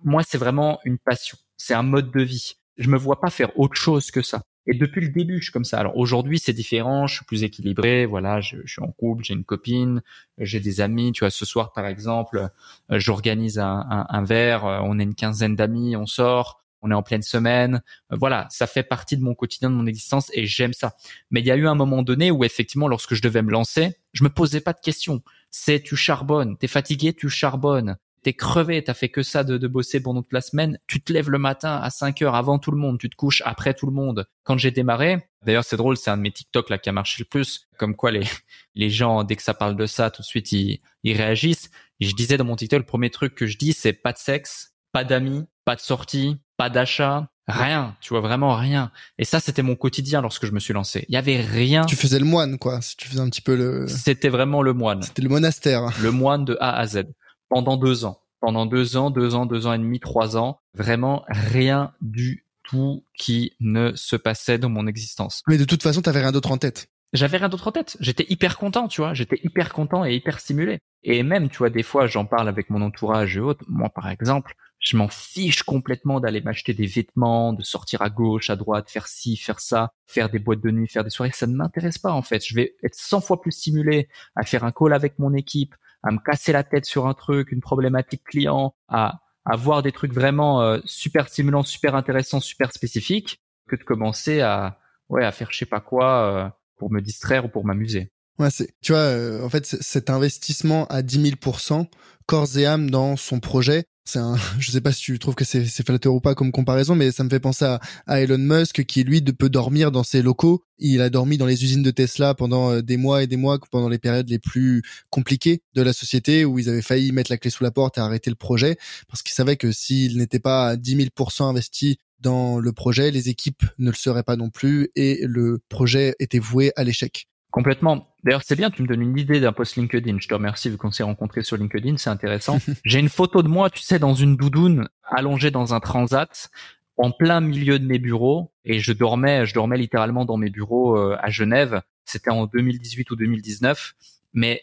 moi, 0.04 0.22
c'est 0.22 0.38
vraiment 0.38 0.78
une 0.84 0.98
passion. 0.98 1.36
C'est 1.56 1.74
un 1.74 1.82
mode 1.82 2.10
de 2.10 2.22
vie. 2.22 2.54
Je 2.78 2.88
me 2.88 2.96
vois 2.96 3.20
pas 3.20 3.30
faire 3.30 3.58
autre 3.58 3.74
chose 3.74 4.10
que 4.10 4.22
ça. 4.22 4.42
Et 4.68 4.74
depuis 4.74 5.00
le 5.00 5.08
début, 5.08 5.38
je 5.38 5.44
suis 5.44 5.52
comme 5.52 5.64
ça. 5.64 5.78
Alors 5.78 5.96
aujourd'hui, 5.96 6.38
c'est 6.38 6.52
différent. 6.52 7.06
Je 7.06 7.16
suis 7.16 7.24
plus 7.24 7.44
équilibré. 7.44 8.04
Voilà, 8.04 8.40
je, 8.40 8.56
suis 8.66 8.82
en 8.82 8.90
couple, 8.90 9.24
j'ai 9.24 9.34
une 9.34 9.44
copine, 9.44 10.02
j'ai 10.38 10.60
des 10.60 10.80
amis. 10.80 11.12
Tu 11.12 11.20
vois, 11.20 11.30
ce 11.30 11.44
soir, 11.44 11.72
par 11.72 11.86
exemple, 11.86 12.48
euh, 12.90 12.98
j'organise 12.98 13.58
un, 13.58 13.86
un, 13.88 14.06
un 14.08 14.24
verre. 14.24 14.64
Euh, 14.66 14.80
on 14.82 14.98
est 14.98 15.04
une 15.04 15.14
quinzaine 15.14 15.54
d'amis, 15.56 15.96
on 15.96 16.06
sort 16.06 16.65
on 16.86 16.90
est 16.90 16.94
en 16.94 17.02
pleine 17.02 17.22
semaine. 17.22 17.82
Euh, 18.12 18.16
voilà, 18.18 18.46
ça 18.50 18.66
fait 18.66 18.82
partie 18.82 19.16
de 19.16 19.22
mon 19.22 19.34
quotidien, 19.34 19.70
de 19.70 19.74
mon 19.74 19.86
existence 19.86 20.30
et 20.32 20.46
j'aime 20.46 20.72
ça. 20.72 20.94
Mais 21.30 21.40
il 21.40 21.46
y 21.46 21.50
a 21.50 21.56
eu 21.56 21.66
un 21.66 21.74
moment 21.74 22.02
donné 22.02 22.30
où 22.30 22.44
effectivement, 22.44 22.88
lorsque 22.88 23.14
je 23.14 23.22
devais 23.22 23.42
me 23.42 23.50
lancer, 23.50 23.96
je 24.12 24.24
me 24.24 24.28
posais 24.28 24.60
pas 24.60 24.72
de 24.72 24.80
questions. 24.80 25.22
C'est 25.50 25.80
tu 25.82 25.96
charbonnes, 25.96 26.56
t'es 26.56 26.68
fatigué, 26.68 27.12
tu 27.12 27.28
charbonnes. 27.28 27.96
T'es 28.22 28.32
crevé, 28.32 28.82
t'as 28.82 28.94
fait 28.94 29.08
que 29.08 29.22
ça 29.22 29.44
de, 29.44 29.56
de 29.56 29.68
bosser 29.68 30.02
pendant 30.02 30.20
toute 30.20 30.32
la 30.32 30.40
semaine. 30.40 30.80
Tu 30.88 31.00
te 31.00 31.12
lèves 31.12 31.30
le 31.30 31.38
matin 31.38 31.76
à 31.76 31.90
5 31.90 32.22
heures 32.22 32.34
avant 32.34 32.58
tout 32.58 32.72
le 32.72 32.76
monde, 32.76 32.98
tu 32.98 33.08
te 33.08 33.14
couches 33.14 33.40
après 33.44 33.72
tout 33.72 33.86
le 33.86 33.92
monde. 33.92 34.26
Quand 34.42 34.58
j'ai 34.58 34.72
démarré, 34.72 35.28
d'ailleurs 35.44 35.62
c'est 35.62 35.76
drôle, 35.76 35.96
c'est 35.96 36.10
un 36.10 36.16
de 36.16 36.22
mes 36.22 36.32
TikTok 36.32 36.68
là 36.68 36.78
qui 36.78 36.88
a 36.88 36.92
marché 36.92 37.22
le 37.22 37.24
plus. 37.26 37.68
Comme 37.78 37.94
quoi 37.94 38.10
les 38.10 38.24
les 38.74 38.90
gens 38.90 39.22
dès 39.22 39.36
que 39.36 39.44
ça 39.44 39.54
parle 39.54 39.76
de 39.76 39.86
ça, 39.86 40.10
tout 40.10 40.22
de 40.22 40.26
suite 40.26 40.50
ils, 40.50 40.80
ils 41.04 41.16
réagissent. 41.16 41.70
Je 42.00 42.12
disais 42.14 42.36
dans 42.36 42.44
mon 42.44 42.56
TikTok, 42.56 42.80
le 42.80 42.84
premier 42.84 43.10
truc 43.10 43.36
que 43.36 43.46
je 43.46 43.58
dis 43.58 43.72
c'est 43.72 43.92
pas 43.92 44.12
de 44.12 44.18
sexe, 44.18 44.74
pas 44.90 45.04
d'amis, 45.04 45.44
pas 45.64 45.76
de 45.76 45.80
sortie, 45.80 46.38
pas 46.56 46.70
d'achat, 46.70 47.28
rien, 47.48 47.96
tu 48.00 48.10
vois 48.10 48.20
vraiment 48.20 48.56
rien. 48.56 48.90
Et 49.18 49.24
ça, 49.24 49.40
c'était 49.40 49.62
mon 49.62 49.76
quotidien 49.76 50.20
lorsque 50.20 50.46
je 50.46 50.52
me 50.52 50.60
suis 50.60 50.72
lancé. 50.74 51.04
Il 51.08 51.14
y 51.14 51.18
avait 51.18 51.40
rien. 51.40 51.84
Tu 51.84 51.96
faisais 51.96 52.18
le 52.18 52.24
moine, 52.24 52.58
quoi. 52.58 52.80
Tu 52.96 53.08
faisais 53.08 53.20
un 53.20 53.28
petit 53.28 53.42
peu 53.42 53.56
le. 53.56 53.86
C'était 53.86 54.28
vraiment 54.28 54.62
le 54.62 54.72
moine. 54.72 55.02
C'était 55.02 55.22
le 55.22 55.28
monastère. 55.28 55.90
Le 56.02 56.10
moine 56.10 56.44
de 56.44 56.56
A 56.60 56.76
à 56.76 56.86
Z 56.86 57.04
pendant 57.48 57.76
deux 57.76 58.04
ans. 58.04 58.20
Pendant 58.40 58.66
deux 58.66 58.96
ans, 58.96 59.10
deux 59.10 59.34
ans, 59.34 59.46
deux 59.46 59.66
ans 59.66 59.72
et 59.72 59.78
demi, 59.78 59.98
trois 59.98 60.36
ans, 60.36 60.60
vraiment 60.74 61.24
rien 61.28 61.92
du 62.00 62.44
tout 62.62 63.04
qui 63.16 63.52
ne 63.60 63.92
se 63.94 64.16
passait 64.16 64.58
dans 64.58 64.68
mon 64.68 64.86
existence. 64.86 65.42
Mais 65.48 65.56
de 65.56 65.64
toute 65.64 65.82
façon, 65.82 66.02
t'avais 66.02 66.20
rien 66.20 66.32
d'autre 66.32 66.50
en 66.50 66.58
tête. 66.58 66.88
J'avais 67.12 67.38
rien 67.38 67.48
d'autre 67.48 67.68
en 67.68 67.72
tête. 67.72 67.96
J'étais 68.00 68.26
hyper 68.28 68.58
content, 68.58 68.88
tu 68.88 69.00
vois. 69.00 69.14
J'étais 69.14 69.40
hyper 69.42 69.72
content 69.72 70.04
et 70.04 70.14
hyper 70.14 70.40
stimulé. 70.40 70.80
Et 71.02 71.22
même, 71.22 71.48
tu 71.48 71.58
vois, 71.58 71.70
des 71.70 71.84
fois, 71.84 72.06
j'en 72.06 72.24
parle 72.24 72.48
avec 72.48 72.68
mon 72.68 72.82
entourage 72.82 73.36
et 73.36 73.40
autres. 73.40 73.64
Moi, 73.68 73.88
par 73.88 74.08
exemple, 74.10 74.54
je 74.78 74.96
m'en 74.96 75.08
fiche 75.08 75.62
complètement 75.62 76.20
d'aller 76.20 76.40
m'acheter 76.40 76.74
des 76.74 76.86
vêtements, 76.86 77.52
de 77.52 77.62
sortir 77.62 78.02
à 78.02 78.10
gauche, 78.10 78.50
à 78.50 78.56
droite, 78.56 78.90
faire 78.90 79.08
ci, 79.08 79.36
faire 79.36 79.60
ça, 79.60 79.92
faire 80.06 80.28
des 80.28 80.38
boîtes 80.38 80.60
de 80.60 80.70
nuit, 80.70 80.86
faire 80.86 81.04
des 81.04 81.10
soirées. 81.10 81.32
Ça 81.32 81.46
ne 81.46 81.54
m'intéresse 81.54 81.98
pas, 81.98 82.12
en 82.12 82.22
fait. 82.22 82.44
Je 82.46 82.54
vais 82.54 82.76
être 82.82 82.94
100 82.94 83.20
fois 83.20 83.40
plus 83.40 83.52
stimulé 83.52 84.08
à 84.36 84.44
faire 84.44 84.64
un 84.64 84.72
call 84.72 84.92
avec 84.92 85.18
mon 85.18 85.34
équipe, 85.34 85.74
à 86.02 86.12
me 86.12 86.18
casser 86.18 86.52
la 86.52 86.62
tête 86.62 86.84
sur 86.84 87.06
un 87.06 87.14
truc, 87.14 87.52
une 87.52 87.60
problématique 87.60 88.22
client, 88.24 88.74
à 88.88 89.20
à 89.46 89.56
voir 89.56 89.82
des 89.82 89.92
trucs 89.92 90.12
vraiment 90.12 90.60
euh, 90.60 90.80
super 90.84 91.28
stimulants, 91.28 91.62
super 91.62 91.94
intéressants, 91.94 92.40
super 92.40 92.72
spécifiques, 92.72 93.40
que 93.68 93.76
de 93.76 93.84
commencer 93.84 94.40
à 94.40 94.80
ouais 95.08 95.24
à 95.24 95.30
faire 95.30 95.52
je 95.52 95.58
sais 95.58 95.66
pas 95.66 95.80
quoi 95.80 96.22
euh, 96.24 96.48
pour 96.76 96.92
me 96.92 97.00
distraire 97.00 97.44
ou 97.44 97.48
pour 97.48 97.64
m'amuser. 97.64 98.10
Ouais, 98.38 98.50
c'est 98.50 98.74
tu 98.82 98.92
vois 98.92 99.02
euh, 99.02 99.44
en 99.44 99.48
fait 99.48 99.64
cet 99.64 100.10
investissement 100.10 100.86
à 100.88 101.02
10 101.02 101.30
000% 101.36 101.86
corps 102.26 102.58
et 102.58 102.66
âme 102.66 102.90
dans 102.90 103.16
son 103.16 103.38
projet, 103.38 103.84
c'est 104.06 104.18
un, 104.18 104.36
je 104.58 104.70
sais 104.70 104.80
pas 104.80 104.92
si 104.92 105.02
tu 105.02 105.18
trouves 105.18 105.34
que 105.34 105.44
c'est, 105.44 105.64
flatteur 105.84 106.14
ou 106.14 106.20
pas 106.20 106.34
comme 106.34 106.52
comparaison, 106.52 106.94
mais 106.94 107.12
ça 107.12 107.24
me 107.24 107.28
fait 107.28 107.40
penser 107.40 107.64
à, 108.06 108.20
Elon 108.20 108.38
Musk 108.38 108.84
qui 108.84 109.04
lui 109.04 109.20
peut 109.20 109.50
dormir 109.50 109.92
dans 109.92 110.04
ses 110.04 110.22
locaux. 110.22 110.62
Il 110.78 111.00
a 111.00 111.10
dormi 111.10 111.36
dans 111.38 111.46
les 111.46 111.64
usines 111.64 111.82
de 111.82 111.90
Tesla 111.90 112.34
pendant 112.34 112.72
euh, 112.72 112.82
des 112.82 112.96
mois 112.96 113.22
et 113.22 113.26
des 113.26 113.36
mois, 113.36 113.58
pendant 113.70 113.88
les 113.88 113.98
périodes 113.98 114.28
les 114.28 114.38
plus 114.38 114.82
compliquées 115.10 115.62
de 115.74 115.82
la 115.82 115.92
société 115.92 116.44
où 116.44 116.58
ils 116.58 116.68
avaient 116.68 116.82
failli 116.82 117.12
mettre 117.12 117.30
la 117.30 117.38
clé 117.38 117.50
sous 117.50 117.64
la 117.64 117.70
porte 117.70 117.98
et 117.98 118.00
arrêter 118.00 118.30
le 118.30 118.36
projet 118.36 118.76
parce 119.08 119.22
qu'ils 119.22 119.34
savaient 119.34 119.56
que 119.56 119.72
s'il 119.72 120.18
n'était 120.18 120.38
pas 120.38 120.68
à 120.68 120.76
10 120.76 120.96
000% 120.96 121.44
investi 121.44 121.98
dans 122.20 122.58
le 122.58 122.72
projet, 122.72 123.10
les 123.10 123.28
équipes 123.28 123.64
ne 123.78 123.90
le 123.90 123.96
seraient 123.96 124.22
pas 124.22 124.36
non 124.36 124.50
plus 124.50 124.88
et 124.96 125.20
le 125.22 125.60
projet 125.68 126.14
était 126.18 126.38
voué 126.38 126.72
à 126.76 126.84
l'échec. 126.84 127.28
Complètement. 127.50 128.14
D'ailleurs, 128.26 128.42
c'est 128.44 128.56
bien, 128.56 128.72
tu 128.72 128.82
me 128.82 128.88
donnes 128.88 129.02
une 129.02 129.16
idée 129.16 129.38
d'un 129.38 129.52
post 129.52 129.76
LinkedIn. 129.76 130.16
Je 130.18 130.26
te 130.26 130.34
remercie 130.34 130.68
vu 130.68 130.76
qu'on 130.76 130.90
s'est 130.90 131.04
rencontrés 131.04 131.44
sur 131.44 131.56
LinkedIn, 131.56 131.96
c'est 131.96 132.10
intéressant. 132.10 132.58
J'ai 132.84 132.98
une 132.98 133.08
photo 133.08 133.40
de 133.44 133.46
moi, 133.46 133.70
tu 133.70 133.82
sais, 133.82 134.00
dans 134.00 134.14
une 134.14 134.36
doudoune, 134.36 134.88
allongée 135.04 135.52
dans 135.52 135.74
un 135.74 135.78
transat, 135.78 136.50
en 136.96 137.12
plein 137.12 137.40
milieu 137.40 137.78
de 137.78 137.86
mes 137.86 138.00
bureaux, 138.00 138.52
et 138.64 138.80
je 138.80 138.92
dormais, 138.92 139.46
je 139.46 139.54
dormais 139.54 139.78
littéralement 139.78 140.24
dans 140.24 140.38
mes 140.38 140.50
bureaux 140.50 140.98
euh, 140.98 141.16
à 141.20 141.30
Genève. 141.30 141.82
C'était 142.04 142.30
en 142.30 142.46
2018 142.46 143.12
ou 143.12 143.16
2019. 143.16 143.94
Mais 144.34 144.60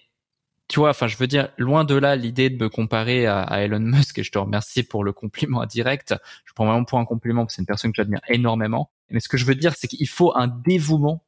tu 0.67 0.81
vois, 0.81 0.89
enfin, 0.89 1.07
je 1.07 1.15
veux 1.15 1.27
dire, 1.27 1.47
loin 1.57 1.85
de 1.85 1.95
là 1.95 2.17
l'idée 2.17 2.49
de 2.49 2.61
me 2.61 2.67
comparer 2.67 3.27
à, 3.27 3.43
à, 3.43 3.61
Elon 3.61 3.79
Musk, 3.79 4.19
et 4.19 4.23
je 4.23 4.31
te 4.33 4.39
remercie 4.39 4.83
pour 4.83 5.05
le 5.05 5.13
compliment 5.13 5.61
indirect. 5.61 6.13
Je 6.43 6.51
prends 6.51 6.65
vraiment 6.65 6.83
pour 6.83 6.99
un 6.99 7.05
compliment, 7.05 7.43
parce 7.43 7.53
que 7.53 7.55
c'est 7.55 7.61
une 7.61 7.67
personne 7.67 7.91
que 7.93 7.95
j'admire 7.95 8.19
énormément. 8.27 8.91
Mais 9.09 9.21
ce 9.21 9.29
que 9.29 9.37
je 9.37 9.45
veux 9.45 9.55
dire, 9.55 9.73
c'est 9.77 9.87
qu'il 9.87 10.09
faut 10.09 10.35
un 10.35 10.49
dévouement 10.49 11.23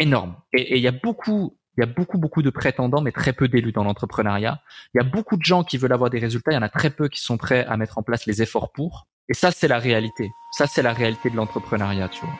énorme. 0.00 0.36
Et 0.54 0.76
il 0.76 0.82
y 0.82 0.88
a 0.88 0.92
beaucoup, 0.92 1.58
il 1.76 1.80
y 1.80 1.82
a 1.82 1.86
beaucoup, 1.86 2.16
beaucoup 2.16 2.40
de 2.40 2.48
prétendants, 2.48 3.02
mais 3.02 3.12
très 3.12 3.34
peu 3.34 3.48
d'élus 3.48 3.72
dans 3.72 3.84
l'entrepreneuriat. 3.84 4.62
Il 4.94 4.98
y 4.98 5.00
a 5.00 5.04
beaucoup 5.04 5.36
de 5.36 5.42
gens 5.42 5.62
qui 5.62 5.76
veulent 5.76 5.92
avoir 5.92 6.08
des 6.08 6.18
résultats. 6.18 6.52
Il 6.52 6.54
y 6.54 6.58
en 6.58 6.62
a 6.62 6.70
très 6.70 6.88
peu 6.88 7.08
qui 7.08 7.20
sont 7.20 7.36
prêts 7.36 7.66
à 7.66 7.76
mettre 7.76 7.98
en 7.98 8.02
place 8.02 8.24
les 8.24 8.40
efforts 8.40 8.72
pour. 8.72 9.06
Et 9.28 9.34
ça, 9.34 9.50
c'est 9.50 9.68
la 9.68 9.78
réalité. 9.78 10.30
Ça, 10.52 10.66
c'est 10.66 10.80
la 10.80 10.94
réalité 10.94 11.28
de 11.28 11.36
l'entrepreneuriat, 11.36 12.08
tu 12.08 12.24
vois. 12.24 12.34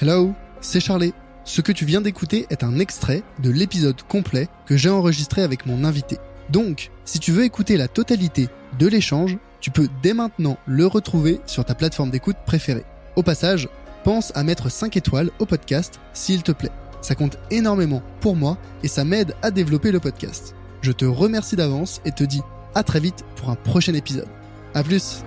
Hello, 0.00 0.32
c'est 0.60 0.78
Charlie. 0.78 1.12
Ce 1.42 1.60
que 1.60 1.72
tu 1.72 1.84
viens 1.84 2.00
d'écouter 2.00 2.46
est 2.50 2.62
un 2.62 2.78
extrait 2.78 3.24
de 3.40 3.50
l'épisode 3.50 4.00
complet 4.02 4.46
que 4.64 4.76
j'ai 4.76 4.90
enregistré 4.90 5.42
avec 5.42 5.66
mon 5.66 5.82
invité. 5.82 6.18
Donc, 6.50 6.92
si 7.04 7.18
tu 7.18 7.32
veux 7.32 7.42
écouter 7.42 7.76
la 7.76 7.88
totalité 7.88 8.48
de 8.78 8.86
l'échange, 8.86 9.38
tu 9.60 9.70
peux 9.70 9.88
dès 10.02 10.14
maintenant 10.14 10.58
le 10.66 10.86
retrouver 10.86 11.40
sur 11.46 11.64
ta 11.64 11.74
plateforme 11.74 12.10
d'écoute 12.10 12.36
préférée. 12.46 12.84
Au 13.16 13.22
passage, 13.22 13.68
pense 14.04 14.32
à 14.36 14.44
mettre 14.44 14.70
5 14.70 14.96
étoiles 14.96 15.30
au 15.38 15.46
podcast 15.46 16.00
s'il 16.12 16.42
te 16.42 16.52
plaît. 16.52 16.70
Ça 17.00 17.14
compte 17.14 17.38
énormément 17.50 18.02
pour 18.20 18.36
moi 18.36 18.58
et 18.82 18.88
ça 18.88 19.04
m'aide 19.04 19.34
à 19.42 19.50
développer 19.50 19.92
le 19.92 20.00
podcast. 20.00 20.54
Je 20.82 20.92
te 20.92 21.04
remercie 21.04 21.56
d'avance 21.56 22.00
et 22.04 22.12
te 22.12 22.24
dis 22.24 22.42
à 22.74 22.82
très 22.82 23.00
vite 23.00 23.24
pour 23.36 23.50
un 23.50 23.56
prochain 23.56 23.94
épisode. 23.94 24.28
A 24.74 24.82
plus 24.82 25.24